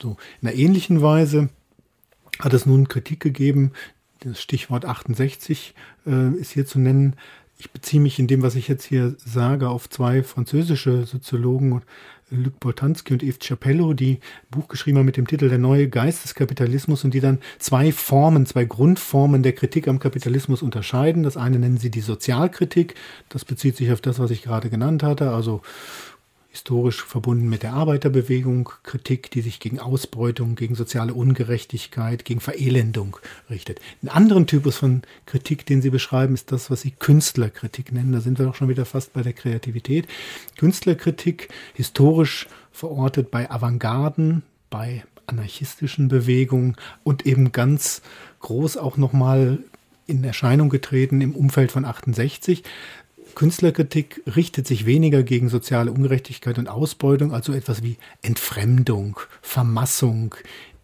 So, 0.00 0.16
in 0.40 0.48
einer 0.48 0.56
ähnlichen 0.56 1.02
Weise 1.02 1.50
hat 2.38 2.54
es 2.54 2.64
nun 2.64 2.88
Kritik 2.88 3.20
gegeben, 3.20 3.72
das 4.20 4.40
Stichwort 4.40 4.86
68 4.86 5.74
äh, 6.06 6.34
ist 6.36 6.52
hier 6.52 6.64
zu 6.64 6.78
nennen. 6.78 7.14
Ich 7.58 7.72
beziehe 7.72 8.00
mich 8.00 8.18
in 8.18 8.26
dem, 8.26 8.40
was 8.40 8.54
ich 8.54 8.68
jetzt 8.68 8.84
hier 8.84 9.16
sage, 9.18 9.68
auf 9.68 9.90
zwei 9.90 10.22
französische 10.22 11.04
Soziologen, 11.04 11.82
Luc 12.30 12.60
Boltanski 12.60 13.12
und 13.12 13.22
Yves 13.22 13.38
Chapello, 13.40 13.92
die 13.92 14.20
Buch 14.50 14.68
geschrieben 14.68 14.98
haben 14.98 15.06
mit 15.06 15.16
dem 15.16 15.26
Titel 15.26 15.48
Der 15.48 15.58
neue 15.58 15.88
Geist 15.88 16.24
des 16.24 16.34
Kapitalismus 16.34 17.04
und 17.04 17.12
die 17.12 17.20
dann 17.20 17.38
zwei 17.58 17.92
Formen, 17.92 18.46
zwei 18.46 18.64
Grundformen 18.64 19.42
der 19.42 19.52
Kritik 19.52 19.88
am 19.88 19.98
Kapitalismus 19.98 20.62
unterscheiden. 20.62 21.22
Das 21.24 21.36
eine 21.36 21.58
nennen 21.58 21.78
sie 21.78 21.90
die 21.90 22.00
Sozialkritik. 22.00 22.94
Das 23.28 23.44
bezieht 23.44 23.76
sich 23.76 23.90
auf 23.92 24.00
das, 24.00 24.18
was 24.18 24.30
ich 24.30 24.42
gerade 24.42 24.70
genannt 24.70 25.02
hatte, 25.02 25.30
also 25.30 25.62
historisch 26.50 27.04
verbunden 27.04 27.48
mit 27.48 27.62
der 27.62 27.74
Arbeiterbewegung, 27.74 28.70
Kritik, 28.82 29.30
die 29.30 29.40
sich 29.40 29.60
gegen 29.60 29.78
Ausbeutung, 29.78 30.56
gegen 30.56 30.74
soziale 30.74 31.14
Ungerechtigkeit, 31.14 32.24
gegen 32.24 32.40
Verelendung 32.40 33.16
richtet. 33.48 33.80
Ein 34.02 34.08
anderen 34.08 34.46
Typus 34.48 34.76
von 34.76 35.02
Kritik, 35.26 35.64
den 35.64 35.80
Sie 35.80 35.90
beschreiben, 35.90 36.34
ist 36.34 36.50
das, 36.50 36.68
was 36.70 36.80
Sie 36.80 36.90
Künstlerkritik 36.90 37.92
nennen. 37.92 38.12
Da 38.12 38.20
sind 38.20 38.38
wir 38.38 38.46
doch 38.46 38.56
schon 38.56 38.68
wieder 38.68 38.84
fast 38.84 39.12
bei 39.12 39.22
der 39.22 39.32
Kreativität. 39.32 40.08
Künstlerkritik, 40.58 41.48
historisch 41.74 42.48
verortet 42.72 43.30
bei 43.30 43.48
Avantgarden, 43.48 44.42
bei 44.70 45.04
anarchistischen 45.26 46.08
Bewegungen 46.08 46.74
und 47.04 47.26
eben 47.26 47.52
ganz 47.52 48.02
groß 48.40 48.76
auch 48.76 48.96
nochmal 48.96 49.58
in 50.10 50.24
Erscheinung 50.24 50.68
getreten 50.68 51.20
im 51.20 51.34
Umfeld 51.34 51.70
von 51.70 51.84
68. 51.84 52.64
Künstlerkritik 53.34 54.22
richtet 54.36 54.66
sich 54.66 54.86
weniger 54.86 55.22
gegen 55.22 55.48
soziale 55.48 55.92
Ungerechtigkeit 55.92 56.58
und 56.58 56.68
Ausbeutung, 56.68 57.32
also 57.32 57.52
etwas 57.52 57.82
wie 57.82 57.96
Entfremdung, 58.22 59.18
Vermassung, 59.42 60.34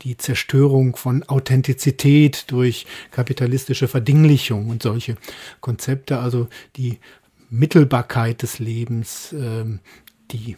die 0.02 0.16
Zerstörung 0.16 0.96
von 0.96 1.22
Authentizität 1.24 2.50
durch 2.50 2.86
kapitalistische 3.10 3.88
Verdinglichung 3.88 4.68
und 4.68 4.82
solche 4.82 5.16
Konzepte, 5.60 6.18
also 6.18 6.48
die 6.76 6.98
Mittelbarkeit 7.50 8.42
des 8.42 8.58
Lebens, 8.58 9.32
ähm, 9.32 9.80
die 10.30 10.56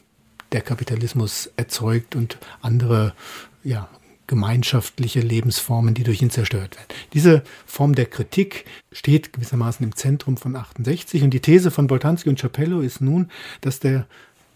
der 0.53 0.63
Kapitalismus 0.63 1.51
erzeugt 1.57 2.17
und 2.17 2.39
andere 2.63 3.15
ja, 3.63 3.89
gemeinschaftliche 4.29 5.21
Lebensformen, 5.21 5.95
die 5.95 6.05
durch 6.05 6.23
ihn 6.23 6.31
zerstört 6.31 6.77
werden. 6.77 6.89
Diese 7.13 7.43
Form 7.67 7.97
der 7.97 8.07
Kritik 8.07 8.67
steht 8.93 9.33
gewissermaßen 9.33 9.85
im 9.85 9.97
Zentrum 9.97 10.37
von 10.37 10.55
68 10.55 11.25
und 11.25 11.31
die 11.31 11.41
These 11.41 11.73
von 11.73 11.89
Boltanski 11.89 12.29
und 12.29 12.41
Chapello 12.41 12.81
ist 12.81 13.01
nun, 13.01 13.31
dass 13.63 13.81
der, 13.81 14.07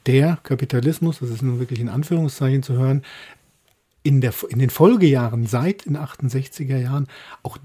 der 0.06 0.38
Kapitalismus, 0.44 1.18
das 1.18 1.30
ist 1.30 1.42
nun 1.42 1.58
wirklich 1.58 1.80
in 1.80 1.88
Anführungszeichen 1.88 2.62
zu 2.62 2.74
hören, 2.74 3.02
in, 4.04 4.20
der, 4.20 4.34
in 4.48 4.58
den 4.58 4.70
Folgejahren 4.70 5.46
seit 5.46 5.86
den 5.86 5.96
68er 5.96 6.78
Jahren 6.78 7.08
auch 7.42 7.58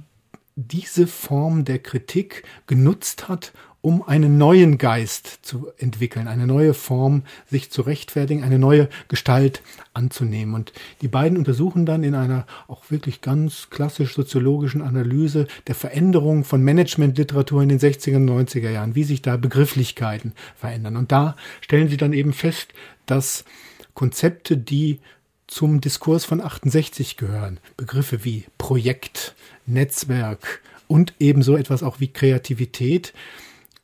diese 0.55 1.05
Form 1.05 1.65
der 1.65 1.77
Kritik 1.77 2.43
genutzt 2.65 3.29
hat, 3.29 3.53
um 3.87 4.05
einen 4.05 4.37
neuen 4.37 4.77
Geist 4.77 5.39
zu 5.43 5.71
entwickeln, 5.77 6.27
eine 6.27 6.45
neue 6.45 6.73
Form 6.73 7.23
sich 7.49 7.71
zu 7.71 7.83
rechtfertigen, 7.83 8.43
eine 8.43 8.59
neue 8.59 8.89
Gestalt 9.07 9.61
anzunehmen. 9.93 10.55
Und 10.55 10.73
die 11.01 11.07
beiden 11.07 11.37
untersuchen 11.37 11.85
dann 11.85 12.03
in 12.03 12.13
einer 12.13 12.45
auch 12.67 12.91
wirklich 12.91 13.21
ganz 13.21 13.69
klassisch 13.69 14.13
soziologischen 14.13 14.81
Analyse 14.81 15.47
der 15.67 15.75
Veränderung 15.75 16.43
von 16.43 16.61
Managementliteratur 16.63 17.63
in 17.63 17.69
den 17.69 17.79
60er 17.79 18.17
und 18.17 18.29
90er 18.29 18.71
Jahren, 18.71 18.93
wie 18.95 19.05
sich 19.05 19.21
da 19.21 19.37
Begrifflichkeiten 19.37 20.33
verändern. 20.57 20.97
Und 20.97 21.13
da 21.13 21.37
stellen 21.61 21.87
sie 21.87 21.95
dann 21.95 22.11
eben 22.11 22.33
fest, 22.33 22.73
dass 23.05 23.45
Konzepte, 23.93 24.57
die 24.57 24.99
zum 25.47 25.79
Diskurs 25.79 26.25
von 26.25 26.41
68 26.41 27.15
gehören, 27.15 27.61
Begriffe 27.77 28.25
wie 28.25 28.47
Projekt, 28.57 29.33
Netzwerk 29.65 30.59
und 30.89 31.13
ebenso 31.19 31.55
etwas 31.55 31.83
auch 31.83 32.01
wie 32.01 32.09
Kreativität, 32.09 33.13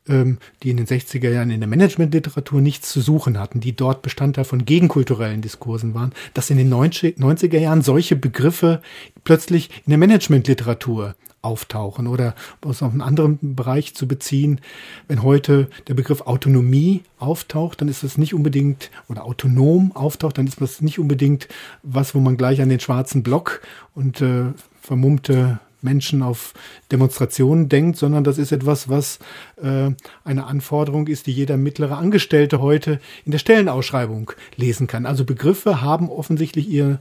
ähm, 0.07 0.37
die 0.61 0.69
in 0.69 0.77
den 0.77 0.85
60er 0.85 1.29
Jahren 1.29 1.51
in 1.51 1.61
der 1.61 1.69
Managementliteratur 1.69 2.61
nichts 2.61 2.91
zu 2.91 3.01
suchen 3.01 3.39
hatten, 3.39 3.59
die 3.59 3.75
dort 3.75 4.01
Bestandteil 4.01 4.45
von 4.45 4.65
gegenkulturellen 4.65 5.41
Diskursen 5.41 5.93
waren, 5.93 6.13
dass 6.33 6.49
in 6.49 6.57
den 6.57 6.73
90er 6.73 7.59
Jahren 7.59 7.81
solche 7.81 8.15
Begriffe 8.15 8.81
plötzlich 9.23 9.69
in 9.85 9.91
der 9.91 9.97
Managementliteratur 9.97 11.15
auftauchen 11.43 12.07
oder 12.07 12.35
aus 12.61 12.81
einem 12.81 13.01
anderen 13.01 13.55
Bereich 13.55 13.93
zu 13.93 14.07
beziehen. 14.07 14.61
Wenn 15.07 15.23
heute 15.23 15.69
der 15.87 15.93
Begriff 15.93 16.21
Autonomie 16.21 17.03
auftaucht, 17.19 17.81
dann 17.81 17.89
ist 17.89 18.03
das 18.03 18.17
nicht 18.17 18.33
unbedingt, 18.33 18.89
oder 19.09 19.25
autonom 19.25 19.91
auftaucht, 19.93 20.37
dann 20.37 20.47
ist 20.47 20.61
das 20.61 20.81
nicht 20.81 20.99
unbedingt 20.99 21.49
was, 21.83 22.15
wo 22.15 22.19
man 22.19 22.37
gleich 22.37 22.61
an 22.61 22.69
den 22.69 22.79
schwarzen 22.79 23.23
Block 23.23 23.61
und 23.93 24.21
äh, 24.21 24.45
vermummte 24.81 25.59
Menschen 25.83 26.21
auf 26.21 26.53
Demonstrationen 26.91 27.69
denkt, 27.69 27.97
sondern 27.97 28.23
das 28.23 28.37
ist 28.37 28.51
etwas, 28.51 28.89
was 28.89 29.19
äh, 29.61 29.91
eine 30.23 30.45
Anforderung 30.45 31.07
ist, 31.07 31.27
die 31.27 31.31
jeder 31.31 31.57
mittlere 31.57 31.97
Angestellte 31.97 32.61
heute 32.61 32.99
in 33.25 33.31
der 33.31 33.39
Stellenausschreibung 33.39 34.31
lesen 34.55 34.87
kann. 34.87 35.05
Also 35.05 35.25
Begriffe 35.25 35.81
haben 35.81 36.09
offensichtlich 36.09 36.67
ihre, 36.69 36.99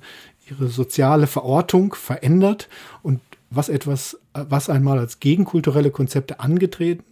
ihre 0.50 0.68
soziale 0.68 1.26
Verortung 1.26 1.94
verändert 1.94 2.68
und 3.02 3.20
was 3.50 3.68
etwas, 3.68 4.18
was 4.32 4.70
einmal 4.70 4.98
als 4.98 5.20
gegenkulturelle 5.20 5.90
Konzepte 5.90 6.40
angetreten 6.40 7.04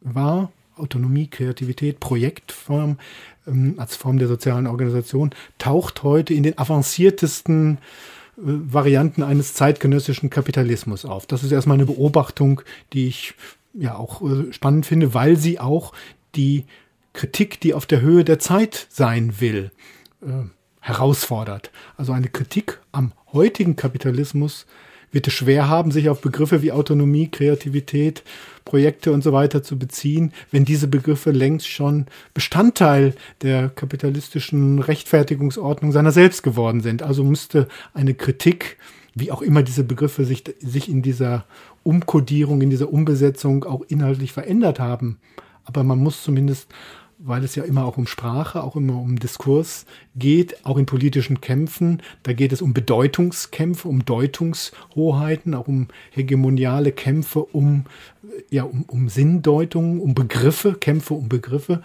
war, 0.00 0.52
Autonomie, 0.76 1.28
Kreativität, 1.28 2.00
Projektform 2.00 2.98
ähm, 3.46 3.74
als 3.76 3.96
Form 3.96 4.18
der 4.18 4.28
sozialen 4.28 4.66
Organisation, 4.66 5.30
taucht 5.58 6.02
heute 6.02 6.34
in 6.34 6.42
den 6.42 6.58
avanciertesten 6.58 7.78
Varianten 8.36 9.22
eines 9.22 9.54
zeitgenössischen 9.54 10.30
Kapitalismus 10.30 11.04
auf. 11.04 11.26
Das 11.26 11.44
ist 11.44 11.52
erstmal 11.52 11.76
eine 11.76 11.86
Beobachtung, 11.86 12.62
die 12.92 13.08
ich 13.08 13.34
ja 13.74 13.96
auch 13.96 14.22
äh, 14.22 14.52
spannend 14.52 14.86
finde, 14.86 15.14
weil 15.14 15.36
sie 15.36 15.60
auch 15.60 15.92
die 16.34 16.64
Kritik, 17.12 17.60
die 17.60 17.74
auf 17.74 17.86
der 17.86 18.00
Höhe 18.00 18.24
der 18.24 18.38
Zeit 18.38 18.86
sein 18.90 19.40
will, 19.40 19.70
äh, 20.22 20.48
herausfordert. 20.80 21.70
Also 21.96 22.12
eine 22.12 22.28
Kritik 22.28 22.80
am 22.90 23.12
heutigen 23.32 23.76
Kapitalismus 23.76 24.66
wird 25.12 25.28
es 25.28 25.34
schwer 25.34 25.68
haben, 25.68 25.90
sich 25.90 26.08
auf 26.08 26.20
Begriffe 26.20 26.62
wie 26.62 26.72
Autonomie, 26.72 27.28
Kreativität, 27.28 28.24
Projekte 28.64 29.12
und 29.12 29.22
so 29.22 29.32
weiter 29.32 29.62
zu 29.62 29.78
beziehen, 29.78 30.32
wenn 30.50 30.64
diese 30.64 30.88
Begriffe 30.88 31.30
längst 31.30 31.68
schon 31.68 32.06
Bestandteil 32.34 33.14
der 33.42 33.68
kapitalistischen 33.68 34.78
Rechtfertigungsordnung 34.78 35.92
seiner 35.92 36.12
selbst 36.12 36.42
geworden 36.42 36.80
sind. 36.80 37.02
Also 37.02 37.24
müsste 37.24 37.68
eine 37.94 38.14
Kritik, 38.14 38.78
wie 39.14 39.30
auch 39.30 39.42
immer 39.42 39.62
diese 39.62 39.84
Begriffe 39.84 40.24
sich, 40.24 40.44
sich 40.60 40.88
in 40.88 41.02
dieser 41.02 41.44
Umkodierung, 41.82 42.62
in 42.62 42.70
dieser 42.70 42.92
Umbesetzung 42.92 43.64
auch 43.64 43.82
inhaltlich 43.88 44.32
verändert 44.32 44.80
haben. 44.80 45.18
Aber 45.64 45.84
man 45.84 45.98
muss 45.98 46.22
zumindest 46.22 46.68
weil 47.24 47.44
es 47.44 47.54
ja 47.54 47.64
immer 47.64 47.84
auch 47.84 47.96
um 47.96 48.06
Sprache, 48.06 48.62
auch 48.62 48.76
immer 48.76 48.98
um 48.98 49.18
Diskurs 49.18 49.86
geht, 50.16 50.64
auch 50.64 50.76
in 50.76 50.86
politischen 50.86 51.40
Kämpfen. 51.40 52.02
Da 52.22 52.32
geht 52.32 52.52
es 52.52 52.62
um 52.62 52.74
Bedeutungskämpfe, 52.74 53.88
um 53.88 54.04
Deutungshoheiten, 54.04 55.54
auch 55.54 55.68
um 55.68 55.88
hegemoniale 56.10 56.92
Kämpfe, 56.92 57.44
um, 57.44 57.84
ja, 58.50 58.64
um, 58.64 58.82
um 58.88 59.08
Sinndeutungen, 59.08 60.00
um 60.00 60.14
Begriffe, 60.14 60.74
Kämpfe 60.74 61.14
um 61.14 61.28
Begriffe. 61.28 61.82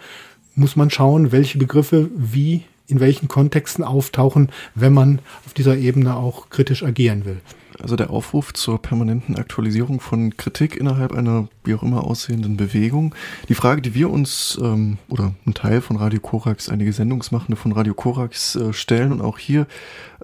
Muss 0.54 0.76
man 0.76 0.90
schauen, 0.90 1.30
welche 1.30 1.58
Begriffe 1.58 2.10
wie 2.16 2.64
in 2.88 3.00
welchen 3.00 3.28
Kontexten 3.28 3.84
auftauchen, 3.84 4.48
wenn 4.74 4.94
man 4.94 5.20
auf 5.46 5.52
dieser 5.52 5.76
Ebene 5.76 6.16
auch 6.16 6.48
kritisch 6.50 6.82
agieren 6.82 7.24
will. 7.26 7.40
Also 7.80 7.96
der 7.96 8.10
Aufruf 8.10 8.52
zur 8.52 8.80
permanenten 8.80 9.36
Aktualisierung 9.36 10.00
von 10.00 10.36
Kritik 10.36 10.76
innerhalb 10.76 11.12
einer 11.12 11.48
wie 11.64 11.74
auch 11.74 11.82
immer 11.82 12.04
aussehenden 12.04 12.56
Bewegung. 12.56 13.14
Die 13.48 13.54
Frage, 13.54 13.82
die 13.82 13.94
wir 13.94 14.10
uns 14.10 14.58
ähm, 14.62 14.98
oder 15.08 15.34
ein 15.46 15.54
Teil 15.54 15.80
von 15.80 15.96
Radio 15.96 16.20
Korax, 16.20 16.68
einige 16.68 16.92
Sendungsmachende 16.92 17.56
von 17.56 17.72
Radio 17.72 17.94
Korax 17.94 18.56
äh, 18.56 18.72
stellen 18.72 19.12
und 19.12 19.20
auch 19.20 19.38
hier 19.38 19.66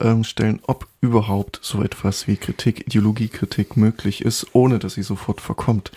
ähm, 0.00 0.24
stellen, 0.24 0.60
ob 0.66 0.86
überhaupt 1.00 1.60
so 1.62 1.82
etwas 1.82 2.26
wie 2.26 2.36
Kritik, 2.36 2.86
Ideologiekritik 2.86 3.76
möglich 3.76 4.24
ist, 4.24 4.46
ohne 4.52 4.78
dass 4.78 4.94
sie 4.94 5.02
sofort 5.02 5.40
verkommt 5.40 5.92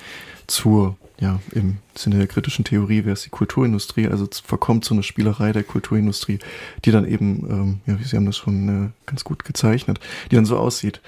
zur 0.48 0.98
ja, 1.20 1.40
im 1.52 1.78
Sinne 1.96 2.18
der 2.18 2.28
kritischen 2.28 2.64
Theorie 2.64 3.04
wäre 3.04 3.14
es 3.14 3.24
die 3.24 3.30
Kulturindustrie, 3.30 4.08
also 4.08 4.28
verkommt 4.44 4.86
so 4.86 4.94
eine 4.94 5.02
Spielerei 5.02 5.52
der 5.52 5.64
Kulturindustrie, 5.64 6.40
die 6.86 6.92
dann 6.92 7.08
eben, 7.08 7.50
ähm, 7.50 7.80
ja, 7.88 7.98
Sie 8.04 8.16
haben 8.16 8.28
das 8.28 8.38
schon 8.38 8.86
äh, 8.86 8.90
ganz 9.08 9.24
gut 9.24 9.44
gezeichnet, 9.44 10.00
die 10.30 10.36
dann 10.36 10.46
so 10.46 10.58
aussieht. 10.58 11.02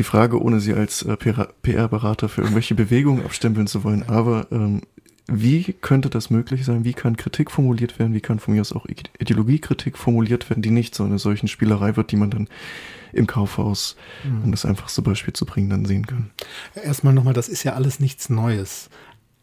Die 0.00 0.04
Frage, 0.04 0.40
ohne 0.40 0.60
Sie 0.60 0.72
als 0.72 1.02
äh, 1.02 1.14
PR-Berater 1.14 2.30
für 2.30 2.40
irgendwelche 2.40 2.74
Bewegungen 2.74 3.22
abstempeln 3.22 3.66
zu 3.66 3.84
wollen, 3.84 4.02
aber 4.08 4.46
ähm, 4.50 4.80
wie 5.26 5.74
könnte 5.74 6.08
das 6.08 6.30
möglich 6.30 6.64
sein? 6.64 6.84
Wie 6.84 6.94
kann 6.94 7.18
Kritik 7.18 7.50
formuliert 7.50 7.98
werden? 7.98 8.14
Wie 8.14 8.22
kann 8.22 8.38
von 8.38 8.54
mir 8.54 8.62
aus 8.62 8.72
auch 8.72 8.86
Ideologiekritik 9.18 9.98
formuliert 9.98 10.48
werden, 10.48 10.62
die 10.62 10.70
nicht 10.70 10.94
so 10.94 11.04
eine 11.04 11.18
solchen 11.18 11.48
Spielerei 11.48 11.96
wird, 11.96 12.12
die 12.12 12.16
man 12.16 12.30
dann 12.30 12.48
im 13.12 13.26
Kaufhaus, 13.26 13.94
mhm. 14.24 14.44
um 14.44 14.50
das 14.52 14.64
einfachste 14.64 15.02
Beispiel 15.02 15.34
zu 15.34 15.44
bringen, 15.44 15.68
dann 15.68 15.84
sehen 15.84 16.06
kann? 16.06 16.30
Erstmal 16.74 17.12
nochmal, 17.12 17.34
das 17.34 17.50
ist 17.50 17.64
ja 17.64 17.74
alles 17.74 18.00
nichts 18.00 18.30
Neues 18.30 18.88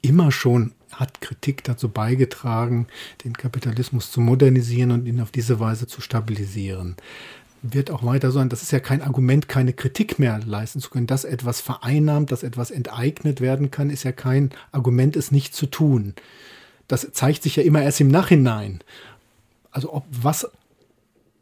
immer 0.01 0.31
schon 0.31 0.73
hat 0.91 1.21
Kritik 1.21 1.63
dazu 1.63 1.89
beigetragen, 1.89 2.87
den 3.23 3.33
Kapitalismus 3.33 4.11
zu 4.11 4.21
modernisieren 4.21 4.91
und 4.91 5.05
ihn 5.05 5.21
auf 5.21 5.31
diese 5.31 5.59
Weise 5.59 5.87
zu 5.87 6.01
stabilisieren. 6.01 6.95
Wird 7.71 7.91
auch 7.91 8.03
weiter 8.03 8.31
sein. 8.31 8.49
Das 8.49 8.61
ist 8.61 8.71
ja 8.71 8.79
kein 8.79 9.01
Argument, 9.01 9.47
keine 9.47 9.73
Kritik 9.73 10.19
mehr 10.19 10.39
leisten 10.45 10.79
zu 10.79 10.89
können. 10.89 11.07
Dass 11.07 11.23
etwas 11.23 11.61
vereinnahmt, 11.61 12.31
dass 12.31 12.43
etwas 12.43 12.71
enteignet 12.71 13.41
werden 13.41 13.71
kann, 13.71 13.89
ist 13.89 14.03
ja 14.03 14.11
kein 14.11 14.51
Argument, 14.71 15.15
es 15.15 15.31
nicht 15.31 15.55
zu 15.55 15.65
tun. 15.65 16.13
Das 16.87 17.11
zeigt 17.11 17.43
sich 17.43 17.55
ja 17.55 17.63
immer 17.63 17.81
erst 17.81 17.99
im 17.99 18.09
Nachhinein. 18.09 18.79
Also 19.71 19.93
ob 19.93 20.05
was, 20.09 20.47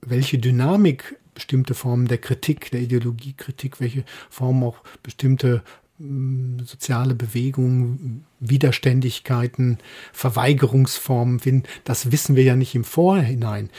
welche 0.01 0.37
Dynamik 0.37 1.17
bestimmte 1.33 1.73
Formen 1.73 2.07
der 2.07 2.17
Kritik, 2.17 2.71
der 2.71 2.81
Ideologiekritik, 2.81 3.79
welche 3.79 4.03
Formen 4.29 4.63
auch 4.63 4.77
bestimmte 5.03 5.63
soziale 5.97 7.15
Bewegungen, 7.15 8.25
Widerständigkeiten, 8.41 9.77
Verweigerungsformen 10.11 11.39
finden. 11.39 11.67
Das 11.85 12.11
wissen 12.11 12.35
wir 12.35 12.43
ja 12.43 12.57
nicht 12.57 12.75
im 12.75 12.83
Vorhinein. 12.83 13.69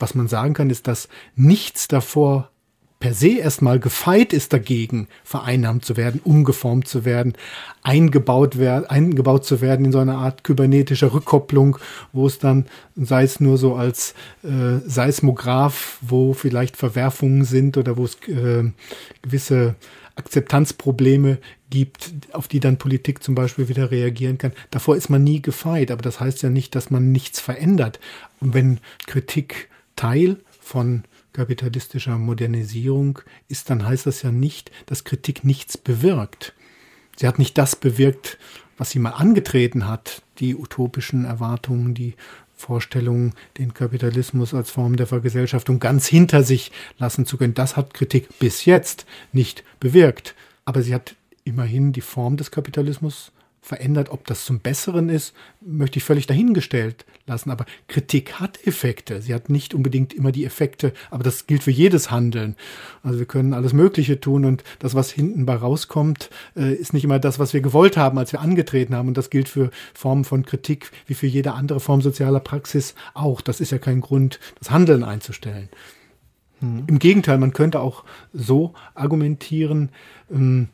Was 0.00 0.16
man 0.16 0.26
sagen 0.26 0.54
kann, 0.54 0.70
ist, 0.70 0.88
dass 0.88 1.08
nichts 1.36 1.86
davor 1.86 2.50
per 3.00 3.14
se 3.14 3.38
erstmal 3.38 3.80
gefeit 3.80 4.34
ist 4.34 4.52
dagegen, 4.52 5.08
vereinnahmt 5.24 5.86
zu 5.86 5.96
werden, 5.96 6.20
umgeformt 6.22 6.86
zu 6.86 7.06
werden, 7.06 7.32
eingebaut, 7.82 8.58
wer 8.58 8.90
eingebaut 8.90 9.46
zu 9.46 9.62
werden 9.62 9.86
in 9.86 9.92
so 9.92 9.98
eine 10.00 10.16
Art 10.16 10.44
kybernetischer 10.44 11.14
Rückkopplung, 11.14 11.78
wo 12.12 12.26
es 12.26 12.38
dann, 12.38 12.66
sei 12.96 13.22
es 13.24 13.40
nur 13.40 13.56
so 13.56 13.74
als 13.74 14.14
äh, 14.44 14.86
Seismograph, 14.86 15.96
wo 16.02 16.34
vielleicht 16.34 16.76
Verwerfungen 16.76 17.44
sind 17.44 17.78
oder 17.78 17.96
wo 17.96 18.04
es 18.04 18.16
äh, 18.28 18.70
gewisse 19.22 19.76
Akzeptanzprobleme 20.16 21.38
gibt, 21.70 22.12
auf 22.32 22.48
die 22.48 22.60
dann 22.60 22.76
Politik 22.76 23.22
zum 23.22 23.34
Beispiel 23.34 23.68
wieder 23.68 23.90
reagieren 23.90 24.36
kann. 24.36 24.52
Davor 24.70 24.96
ist 24.96 25.08
man 25.08 25.24
nie 25.24 25.40
gefeit, 25.40 25.90
aber 25.90 26.02
das 26.02 26.20
heißt 26.20 26.42
ja 26.42 26.50
nicht, 26.50 26.74
dass 26.74 26.90
man 26.90 27.12
nichts 27.12 27.40
verändert. 27.40 27.98
Und 28.40 28.52
wenn 28.52 28.80
Kritik 29.06 29.69
Teil 30.00 30.38
von 30.62 31.04
kapitalistischer 31.34 32.16
Modernisierung 32.16 33.18
ist, 33.48 33.68
dann 33.68 33.86
heißt 33.86 34.06
das 34.06 34.22
ja 34.22 34.32
nicht, 34.32 34.70
dass 34.86 35.04
Kritik 35.04 35.44
nichts 35.44 35.76
bewirkt. 35.76 36.54
Sie 37.16 37.28
hat 37.28 37.38
nicht 37.38 37.58
das 37.58 37.76
bewirkt, 37.76 38.38
was 38.78 38.88
sie 38.88 38.98
mal 38.98 39.10
angetreten 39.10 39.86
hat, 39.86 40.22
die 40.38 40.56
utopischen 40.56 41.26
Erwartungen, 41.26 41.92
die 41.92 42.14
Vorstellungen, 42.54 43.34
den 43.58 43.74
Kapitalismus 43.74 44.54
als 44.54 44.70
Form 44.70 44.96
der 44.96 45.06
Vergesellschaftung 45.06 45.80
ganz 45.80 46.06
hinter 46.06 46.44
sich 46.44 46.72
lassen 46.96 47.26
zu 47.26 47.36
können. 47.36 47.52
Das 47.52 47.76
hat 47.76 47.92
Kritik 47.92 48.38
bis 48.38 48.64
jetzt 48.64 49.04
nicht 49.32 49.64
bewirkt. 49.80 50.34
Aber 50.64 50.80
sie 50.80 50.94
hat 50.94 51.14
immerhin 51.44 51.92
die 51.92 52.00
Form 52.00 52.38
des 52.38 52.50
Kapitalismus 52.50 53.32
verändert. 53.60 54.10
Ob 54.10 54.26
das 54.26 54.44
zum 54.44 54.60
Besseren 54.60 55.08
ist, 55.08 55.34
möchte 55.60 55.98
ich 55.98 56.04
völlig 56.04 56.26
dahingestellt 56.26 57.04
lassen. 57.26 57.50
Aber 57.50 57.66
Kritik 57.88 58.40
hat 58.40 58.66
Effekte. 58.66 59.22
Sie 59.22 59.34
hat 59.34 59.50
nicht 59.50 59.74
unbedingt 59.74 60.12
immer 60.12 60.32
die 60.32 60.44
Effekte, 60.44 60.92
aber 61.10 61.22
das 61.22 61.46
gilt 61.46 61.62
für 61.62 61.70
jedes 61.70 62.10
Handeln. 62.10 62.56
Also 63.02 63.18
wir 63.18 63.26
können 63.26 63.54
alles 63.54 63.72
Mögliche 63.72 64.20
tun 64.20 64.44
und 64.44 64.64
das, 64.78 64.94
was 64.94 65.10
hinten 65.10 65.46
bei 65.46 65.54
rauskommt, 65.54 66.30
äh, 66.56 66.74
ist 66.74 66.92
nicht 66.92 67.04
immer 67.04 67.18
das, 67.18 67.38
was 67.38 67.52
wir 67.52 67.60
gewollt 67.60 67.96
haben, 67.96 68.18
als 68.18 68.32
wir 68.32 68.40
angetreten 68.40 68.94
haben. 68.94 69.08
Und 69.08 69.16
das 69.16 69.30
gilt 69.30 69.48
für 69.48 69.70
Formen 69.94 70.24
von 70.24 70.44
Kritik 70.44 70.90
wie 71.06 71.14
für 71.14 71.26
jede 71.26 71.52
andere 71.52 71.80
Form 71.80 72.00
sozialer 72.00 72.40
Praxis 72.40 72.94
auch. 73.14 73.40
Das 73.40 73.60
ist 73.60 73.72
ja 73.72 73.78
kein 73.78 74.00
Grund, 74.00 74.40
das 74.58 74.70
Handeln 74.70 75.04
einzustellen. 75.04 75.68
Mhm. 76.60 76.84
Im 76.86 76.98
Gegenteil, 76.98 77.38
man 77.38 77.52
könnte 77.52 77.80
auch 77.80 78.04
so 78.32 78.74
argumentieren, 78.94 79.90
ähm, 80.30 80.68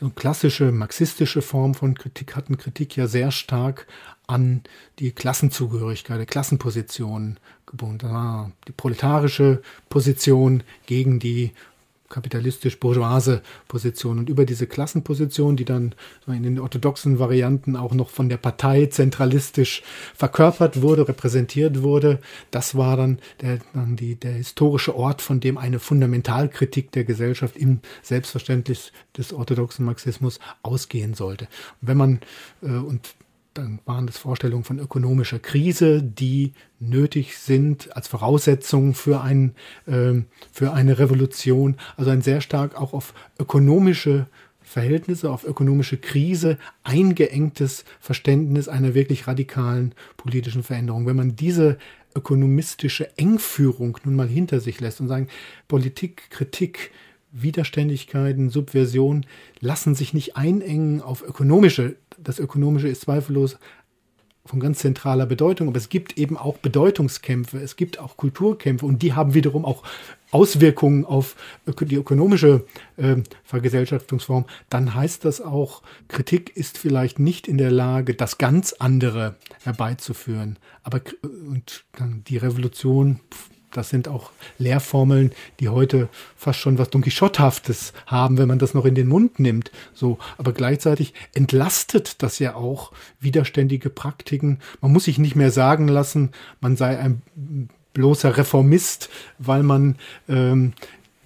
so 0.00 0.10
klassische 0.10 0.70
marxistische 0.72 1.42
Form 1.42 1.74
von 1.74 1.94
Kritik 1.94 2.36
hatten 2.36 2.56
Kritik 2.56 2.96
ja 2.96 3.06
sehr 3.06 3.30
stark 3.30 3.86
an 4.26 4.62
die 4.98 5.12
Klassenzugehörigkeit, 5.12 6.18
der 6.18 6.26
Klassenposition 6.26 7.38
gebunden. 7.66 8.52
Die 8.66 8.72
proletarische 8.72 9.62
Position 9.88 10.62
gegen 10.86 11.18
die 11.18 11.52
kapitalistisch-bourgeoise 12.08 13.42
Position. 13.66 14.18
Und 14.18 14.28
über 14.28 14.44
diese 14.44 14.66
Klassenposition, 14.66 15.56
die 15.56 15.64
dann 15.64 15.94
in 16.26 16.42
den 16.42 16.58
orthodoxen 16.58 17.18
Varianten 17.18 17.76
auch 17.76 17.94
noch 17.94 18.10
von 18.10 18.28
der 18.28 18.36
Partei 18.36 18.86
zentralistisch 18.86 19.82
verkörpert 20.14 20.82
wurde, 20.82 21.08
repräsentiert 21.08 21.82
wurde, 21.82 22.20
das 22.50 22.74
war 22.74 22.96
dann, 22.96 23.18
der, 23.40 23.58
dann 23.74 23.96
die, 23.96 24.14
der 24.14 24.32
historische 24.32 24.96
Ort, 24.96 25.22
von 25.22 25.40
dem 25.40 25.58
eine 25.58 25.78
Fundamentalkritik 25.78 26.92
der 26.92 27.04
Gesellschaft 27.04 27.56
im 27.56 27.80
Selbstverständnis 28.02 28.92
des 29.16 29.32
orthodoxen 29.32 29.84
Marxismus 29.84 30.38
ausgehen 30.62 31.14
sollte. 31.14 31.48
Und 31.80 31.88
wenn 31.88 31.96
man, 31.96 32.20
äh, 32.62 32.68
und 32.68 33.14
dann 33.58 33.80
waren 33.84 34.06
das 34.06 34.18
Vorstellungen 34.18 34.64
von 34.64 34.78
ökonomischer 34.78 35.38
Krise, 35.38 36.02
die 36.02 36.52
nötig 36.78 37.36
sind 37.38 37.94
als 37.96 38.06
Voraussetzung 38.06 38.94
für, 38.94 39.20
ein, 39.20 39.54
äh, 39.86 40.14
für 40.52 40.72
eine 40.72 40.98
Revolution. 40.98 41.76
Also 41.96 42.10
ein 42.10 42.22
sehr 42.22 42.40
stark 42.40 42.80
auch 42.80 42.92
auf 42.92 43.14
ökonomische 43.38 44.26
Verhältnisse, 44.62 45.30
auf 45.30 45.44
ökonomische 45.44 45.96
Krise 45.96 46.58
eingeengtes 46.84 47.84
Verständnis 48.00 48.68
einer 48.68 48.94
wirklich 48.94 49.26
radikalen 49.26 49.94
politischen 50.16 50.62
Veränderung. 50.62 51.06
Wenn 51.06 51.16
man 51.16 51.36
diese 51.36 51.78
ökonomistische 52.14 53.16
Engführung 53.18 53.98
nun 54.04 54.14
mal 54.14 54.28
hinter 54.28 54.60
sich 54.60 54.80
lässt 54.80 55.00
und 55.00 55.08
sagen, 55.08 55.28
Politik, 55.66 56.30
Kritik, 56.30 56.90
Widerständigkeiten, 57.32 58.50
Subversion 58.50 59.26
lassen 59.60 59.94
sich 59.94 60.14
nicht 60.14 60.36
einengen 60.36 61.02
auf 61.02 61.22
ökonomische. 61.22 61.96
Das 62.16 62.38
Ökonomische 62.38 62.88
ist 62.88 63.02
zweifellos 63.02 63.58
von 64.48 64.60
ganz 64.60 64.78
zentraler 64.78 65.26
Bedeutung, 65.26 65.68
aber 65.68 65.76
es 65.76 65.90
gibt 65.90 66.16
eben 66.16 66.38
auch 66.38 66.56
Bedeutungskämpfe, 66.56 67.58
es 67.58 67.76
gibt 67.76 67.98
auch 67.98 68.16
Kulturkämpfe 68.16 68.86
und 68.86 69.02
die 69.02 69.12
haben 69.12 69.34
wiederum 69.34 69.66
auch 69.66 69.82
Auswirkungen 70.30 71.04
auf 71.04 71.36
die 71.80 71.96
ökonomische 71.96 72.64
äh, 72.96 73.16
Vergesellschaftungsform, 73.44 74.46
dann 74.70 74.94
heißt 74.94 75.24
das 75.24 75.40
auch, 75.40 75.82
Kritik 76.08 76.56
ist 76.56 76.78
vielleicht 76.78 77.18
nicht 77.18 77.46
in 77.46 77.58
der 77.58 77.70
Lage, 77.70 78.14
das 78.14 78.38
ganz 78.38 78.74
andere 78.74 79.36
herbeizuführen. 79.62 80.58
Aber 80.82 81.00
und 81.22 81.84
dann 81.92 82.24
die 82.26 82.38
Revolution 82.38 83.20
das 83.72 83.90
sind 83.90 84.08
auch 84.08 84.30
Lehrformeln, 84.58 85.32
die 85.60 85.68
heute 85.68 86.08
fast 86.36 86.58
schon 86.58 86.78
was 86.78 86.90
Don 86.90 87.02
Quixothaftes 87.02 87.92
haben, 88.06 88.38
wenn 88.38 88.48
man 88.48 88.58
das 88.58 88.74
noch 88.74 88.84
in 88.84 88.94
den 88.94 89.08
Mund 89.08 89.38
nimmt. 89.38 89.70
So, 89.94 90.18
aber 90.36 90.52
gleichzeitig 90.52 91.14
entlastet 91.34 92.22
das 92.22 92.38
ja 92.38 92.54
auch 92.54 92.92
widerständige 93.20 93.90
Praktiken. 93.90 94.58
Man 94.80 94.92
muss 94.92 95.04
sich 95.04 95.18
nicht 95.18 95.36
mehr 95.36 95.50
sagen 95.50 95.88
lassen, 95.88 96.30
man 96.60 96.76
sei 96.76 96.98
ein 96.98 97.22
bloßer 97.94 98.36
Reformist, 98.36 99.10
weil 99.38 99.62
man 99.62 99.96
ähm, 100.28 100.72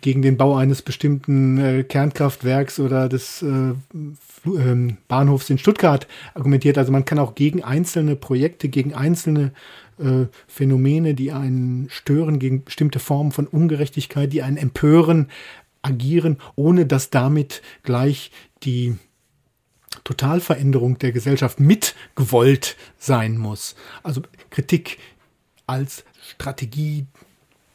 gegen 0.00 0.22
den 0.22 0.37
Bau 0.37 0.57
eines 0.57 0.83
bestimmten 0.83 1.59
äh, 1.59 1.85
Kernkraftwerks 1.85 2.81
oder 2.81 3.09
des 3.09 3.42
äh, 3.42 3.74
Bahnhofs 5.09 5.50
in 5.50 5.59
Stuttgart 5.59 6.07
argumentiert. 6.35 6.78
Also 6.78 6.90
man 6.90 7.05
kann 7.05 7.18
auch 7.18 7.35
gegen 7.35 7.62
einzelne 7.62 8.16
Projekte, 8.16 8.68
gegen 8.68 8.94
einzelne 8.94 9.52
äh, 9.98 10.26
Phänomene, 10.48 11.14
die 11.14 11.33
einen 11.33 11.88
stören, 11.90 12.38
gegen 12.38 12.64
bestimmte 12.64 12.98
Formen 12.98 13.33
von 13.33 13.46
Ungerechtigkeit, 13.46 14.33
die 14.33 14.42
einen 14.42 14.57
empören, 14.57 15.28
agieren, 15.83 16.38
ohne 16.57 16.87
dass 16.87 17.11
damit 17.11 17.62
gleich 17.83 18.31
die 18.62 18.96
Totalveränderung 20.05 20.98
der 20.98 21.12
Gesellschaft 21.12 21.61
mitgewollt 21.61 22.76
sein 22.98 23.37
muss. 23.37 23.76
Also 24.02 24.22
Kritik 24.50 24.98
als 25.66 26.05
Strategie 26.20 27.07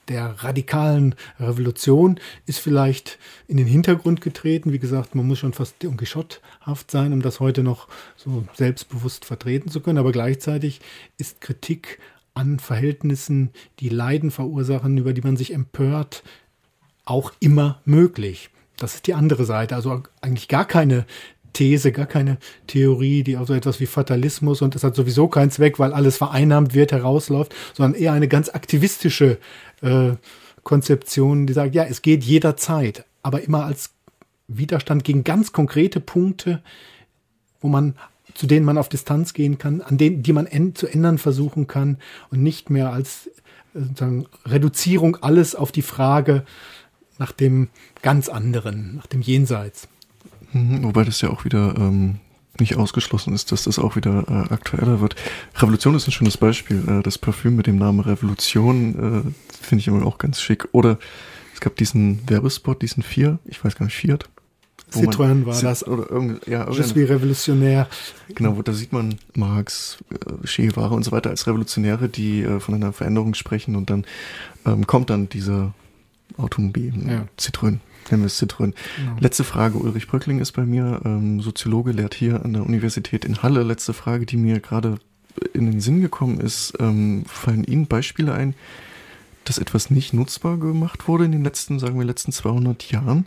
der 0.10 0.44
radikalen 0.44 1.16
Revolution 1.40 2.20
ist 2.46 2.60
vielleicht 2.60 3.20
in 3.48 3.58
den 3.58 3.68
Hintergrund 3.68 4.22
getreten. 4.22 4.72
Wie 4.72 4.80
gesagt, 4.80 5.16
man 5.16 5.28
muss 5.28 5.40
schon 5.40 5.54
fast 5.54 5.80
Quixote-haft 5.80 6.92
sein, 6.92 7.14
um 7.14 7.22
das 7.22 7.40
heute 7.40 7.64
noch 7.64 7.88
so 8.16 8.46
selbstbewusst 8.54 9.26
vertreten 9.26 9.70
zu 9.70 9.82
können. 9.82 9.98
Aber 9.98 10.12
gleichzeitig 10.12 10.82
ist 11.18 11.42
Kritik 11.42 12.00
an 12.34 12.60
Verhältnissen, 12.60 13.52
die 13.80 13.90
Leiden 13.90 14.32
verursachen, 14.32 14.98
über 14.98 15.14
die 15.14 15.22
man 15.22 15.38
sich 15.38 15.54
empört, 15.54 16.24
auch 17.04 17.34
immer 17.40 17.82
möglich. 17.86 18.50
Das 18.78 18.94
ist 18.94 19.08
die 19.08 19.16
andere 19.16 19.46
Seite. 19.46 19.76
Also 19.76 20.04
eigentlich 20.22 20.48
gar 20.48 20.66
keine 20.66 21.06
These, 21.58 21.92
gar 21.92 22.06
keine 22.06 22.38
Theorie, 22.68 23.24
die 23.24 23.38
auch 23.38 23.48
so 23.48 23.54
etwas 23.54 23.80
wie 23.80 23.88
Fatalismus 23.88 24.62
und 24.62 24.76
das 24.76 24.84
hat 24.84 24.96
sowieso 24.96 25.28
keinen 25.28 25.50
Zweck, 25.50 25.80
weil 25.80 25.92
alles 25.92 26.18
vereinnahmt 26.18 26.74
wird, 26.74 26.92
herausläuft, 26.92 27.54
sondern 27.74 28.00
eher 28.00 28.14
eine 28.14 28.28
ganz 28.28 28.50
aktivistische 28.50 29.40
äh, 29.82 30.12
Konzeption, 30.64 31.48
die 31.48 31.54
sagt, 31.54 31.74
ja, 31.74 31.84
es 31.84 32.02
geht 32.02 32.24
jederzeit, 32.24 33.06
aber 33.24 33.42
immer 33.42 33.66
als 33.66 33.92
Widerstand 34.48 35.04
gegen 35.04 35.24
ganz 35.24 35.52
konkrete 35.52 36.00
Punkte, 36.00 36.62
wo 37.60 37.68
man 37.68 37.96
zu 38.36 38.46
denen 38.46 38.66
man 38.66 38.78
auf 38.78 38.88
Distanz 38.88 39.34
gehen 39.34 39.58
kann, 39.58 39.82
an 39.82 39.98
denen, 39.98 40.22
die 40.22 40.32
man 40.32 40.48
zu 40.76 40.86
ändern 40.86 41.18
versuchen 41.18 41.66
kann 41.66 41.98
und 42.30 42.44
nicht 42.44 42.70
mehr 42.70 42.92
als 42.92 43.28
äh, 43.74 43.80
sozusagen 43.80 44.28
Reduzierung 44.46 45.18
alles 45.22 45.56
auf 45.56 45.72
die 45.72 45.82
Frage 45.82 46.46
nach 47.18 47.32
dem 47.32 47.70
ganz 48.04 48.30
anderen, 48.30 48.98
nach 48.98 49.08
dem 49.08 49.22
Jenseits. 49.22 49.88
Mhm, 50.54 50.84
wobei 50.84 51.04
das 51.04 51.22
ja 51.22 51.30
auch 51.30 51.46
wieder 51.46 51.76
ähm, 51.78 52.16
nicht 52.60 52.78
ausgeschlossen 52.78 53.34
ist, 53.34 53.52
dass 53.52 53.64
das 53.64 53.80
auch 53.80 53.96
wieder 53.96 54.26
äh, 54.28 54.54
aktueller 54.54 55.02
wird. 55.02 55.16
Revolution 55.56 55.96
ist 55.96 56.08
ein 56.08 56.12
schönes 56.12 56.38
Beispiel. 56.38 56.84
Äh, 56.88 57.04
das 57.04 57.18
Parfüm 57.18 57.56
mit 57.56 57.68
dem 57.68 57.78
Namen 57.78 58.00
Revolution 58.00 59.26
äh, 59.26 59.32
finde 59.62 59.82
ich 59.82 59.88
immer 59.88 60.06
auch 60.06 60.18
ganz 60.18 60.42
schick. 60.42 60.68
Oder 60.72 60.98
es 61.54 61.60
gab 61.60 61.76
diesen 61.76 62.20
Werbespot, 62.28 62.82
diesen 62.82 63.04
Vier, 63.04 63.40
ich 63.46 63.64
weiß 63.64 63.76
gar 63.76 63.86
nicht, 63.86 63.96
Fiat. 63.96 64.30
Citroën 64.92 65.46
war 65.46 65.60
das. 65.62 65.86
Oder 65.86 66.10
irgend, 66.10 66.48
ja, 66.48 66.70
Je 66.72 66.84
suis 66.84 67.10
revolutionär. 67.10 67.88
Genau, 68.34 68.56
wo 68.56 68.62
da 68.62 68.72
sieht 68.72 68.94
man 68.94 69.16
Marx, 69.36 69.98
äh, 70.12 70.48
Che 70.48 70.68
Guevara 70.68 70.96
und 70.96 71.04
so 71.04 71.12
weiter 71.12 71.30
als 71.30 71.46
Revolutionäre, 71.46 72.08
die 72.08 72.44
äh, 72.44 72.60
von 72.60 72.76
einer 72.76 72.94
Veränderung 72.94 73.34
sprechen 73.34 73.76
und 73.76 73.90
dann 73.90 74.06
ähm, 74.66 74.88
kommt 74.88 75.10
dann 75.10 75.28
dieser 75.28 75.74
Automobil, 76.38 76.94
ja. 77.08 77.26
Citroën. 77.38 77.80
Nennen 78.12 78.24
wir 78.24 78.28
es 78.28 78.42
Citroën. 78.42 78.74
Genau. 78.98 79.18
Letzte 79.20 79.44
Frage, 79.44 79.78
Ulrich 79.78 80.08
Bröckling 80.08 80.40
ist 80.40 80.54
bei 80.54 80.66
mir, 80.66 81.02
ähm, 81.06 81.42
Soziologe, 81.42 81.92
lehrt 81.92 82.14
hier 82.14 82.44
an 82.44 82.54
der 82.54 82.64
Universität 82.64 83.26
in 83.26 83.42
Halle. 83.44 83.64
Letzte 83.64 83.94
Frage, 83.94 84.26
die 84.26 84.38
mir 84.38 84.60
gerade 84.60 85.00
in 85.54 85.70
den 85.70 85.80
Sinn 85.82 86.02
gekommen 86.02 86.40
ist, 86.40 86.74
ähm, 86.80 87.26
fallen 87.28 87.64
Ihnen 87.64 87.88
Beispiele 87.88 88.34
ein, 88.34 88.56
dass 89.46 89.58
etwas 89.58 89.90
nicht 89.90 90.14
nutzbar 90.14 90.58
gemacht 90.58 91.08
wurde 91.08 91.26
in 91.26 91.32
den 91.32 91.44
letzten, 91.44 91.80
sagen 91.80 91.98
wir, 91.98 92.06
letzten 92.06 92.32
200 92.32 92.92
Jahren? 92.92 93.26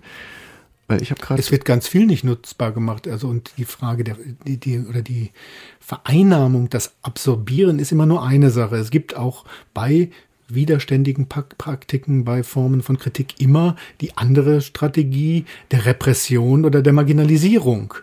Weil 0.90 1.02
ich 1.02 1.12
habe 1.12 1.20
gerade. 1.20 1.40
Es 1.40 1.52
wird 1.52 1.64
ganz 1.64 1.86
viel 1.86 2.04
nicht 2.04 2.24
nutzbar 2.24 2.72
gemacht. 2.72 3.06
Also 3.06 3.28
und 3.28 3.52
die 3.58 3.64
Frage 3.64 4.02
der 4.02 4.16
die, 4.44 4.58
die 4.58 4.80
oder 4.80 5.02
die 5.02 5.30
Vereinnahmung, 5.78 6.68
das 6.68 6.94
Absorbieren 7.02 7.78
ist 7.78 7.92
immer 7.92 8.06
nur 8.06 8.24
eine 8.24 8.50
Sache. 8.50 8.76
Es 8.76 8.90
gibt 8.90 9.16
auch 9.16 9.44
bei 9.72 10.10
widerständigen 10.54 11.28
Praktiken, 11.28 12.24
bei 12.24 12.42
Formen 12.42 12.82
von 12.82 12.98
Kritik 12.98 13.40
immer 13.40 13.76
die 14.00 14.16
andere 14.16 14.60
Strategie 14.60 15.44
der 15.70 15.86
Repression 15.86 16.64
oder 16.64 16.82
der 16.82 16.92
Marginalisierung. 16.92 17.94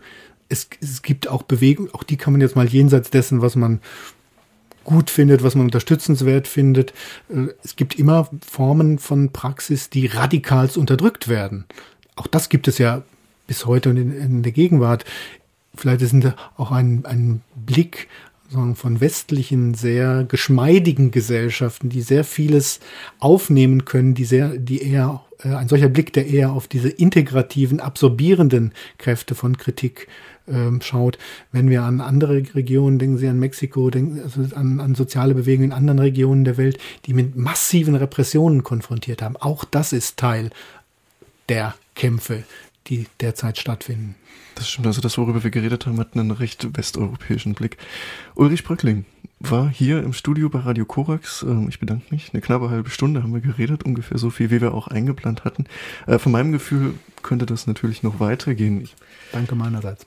Es, 0.50 0.70
es 0.82 1.02
gibt 1.02 1.28
auch 1.28 1.44
Bewegungen, 1.44 1.94
auch 1.94 2.04
die 2.04 2.18
kann 2.18 2.34
man 2.34 2.42
jetzt 2.42 2.56
mal 2.56 2.68
jenseits 2.68 3.10
dessen, 3.10 3.42
was 3.42 3.56
man 3.56 3.82
gut 4.84 5.10
findet, 5.10 5.44
was 5.44 5.56
man 5.56 5.66
unterstützenswert 5.66 6.48
findet. 6.48 6.94
Äh, 7.30 7.48
es 7.64 7.76
gibt 7.76 8.00
immer 8.00 8.30
Formen 8.46 9.00
von 9.00 9.32
Praxis, 9.32 9.90
die 9.90 10.06
radikal 10.06 10.70
unterdrückt 10.76 11.28
werden 11.28 11.66
auch 12.18 12.28
das 12.28 12.50
gibt 12.50 12.68
es 12.68 12.78
ja 12.78 13.04
bis 13.46 13.66
heute 13.66 13.92
in, 13.92 14.12
in 14.12 14.44
der 14.44 14.52
Gegenwart. 14.52 15.06
Vielleicht 15.76 16.02
ist 16.02 16.14
auch 16.58 16.72
ein, 16.72 17.06
ein 17.06 17.42
Blick 17.56 18.10
von 18.50 19.02
westlichen, 19.02 19.74
sehr 19.74 20.24
geschmeidigen 20.24 21.12
Gesellschaften, 21.12 21.90
die 21.90 22.02
sehr 22.02 22.24
vieles 22.24 22.80
aufnehmen 23.20 23.86
können, 23.86 24.14
die 24.14 24.26
sehr, 24.26 24.50
die 24.58 24.82
eher, 24.82 25.22
äh, 25.44 25.50
ein 25.50 25.68
solcher 25.68 25.90
Blick, 25.90 26.14
der 26.14 26.28
eher 26.28 26.52
auf 26.52 26.68
diese 26.68 26.90
integrativen, 26.90 27.80
absorbierenden 27.80 28.74
Kräfte 28.98 29.36
von 29.36 29.58
Kritik 29.58 30.08
ähm, 30.48 30.82
schaut. 30.82 31.18
Wenn 31.52 31.70
wir 31.70 31.84
an 31.84 32.00
andere 32.00 32.42
Regionen, 32.56 33.00
denken 33.00 33.18
Sie 33.18 33.28
an 33.28 33.40
Mexiko, 33.40 33.90
denken 33.90 34.22
also 34.22 34.56
an, 34.56 34.80
an 34.80 34.96
soziale 34.96 35.34
Bewegungen 35.34 35.72
in 35.72 35.78
anderen 35.78 36.00
Regionen 36.00 36.46
der 36.46 36.58
Welt, 36.58 36.78
die 37.06 37.14
mit 37.14 37.36
massiven 37.36 37.96
Repressionen 37.96 38.64
konfrontiert 38.64 39.22
haben. 39.22 39.36
Auch 39.36 39.66
das 39.66 39.92
ist 39.94 40.18
Teil 40.18 40.52
der 41.50 41.76
Kämpfe, 41.96 42.44
die 42.88 43.08
derzeit 43.20 43.58
stattfinden. 43.58 44.16
Das 44.56 44.70
stimmt, 44.70 44.88
also 44.88 45.02
das, 45.02 45.18
worüber 45.18 45.44
wir 45.44 45.52
geredet 45.52 45.86
haben, 45.86 46.00
hat 46.00 46.16
einen 46.16 46.32
recht 46.32 46.76
westeuropäischen 46.76 47.54
Blick. 47.54 47.78
Ulrich 48.36 48.64
Bröckling 48.64 49.06
war 49.40 49.70
hier 49.70 50.02
im 50.04 50.14
Studio 50.14 50.50
bei 50.50 50.60
Radio 50.60 50.86
Korax. 50.86 51.44
Ähm, 51.44 51.68
ich 51.70 51.80
bedanke 51.80 52.06
mich. 52.10 52.32
Eine 52.34 52.42
knappe 52.42 52.70
halbe 52.70 52.90
Stunde 52.90 53.22
haben 53.22 53.34
wir 53.34 53.42
geredet, 53.42 53.84
ungefähr 53.84 54.18
so 54.18 54.30
viel, 54.30 54.50
wie 54.50 54.62
wir 54.62 54.74
auch 54.74 54.88
eingeplant 54.88 55.46
hatten. 55.46 55.66
Äh, 56.08 56.18
von 56.18 56.32
meinem 56.32 56.52
Gefühl 56.52 56.96
könnte 57.22 57.46
das 57.46 57.68
natürlich 57.68 58.04
noch 58.04 58.20
weitergehen. 58.20 58.90
Danke 59.32 59.56
meinerseits. 59.56 60.06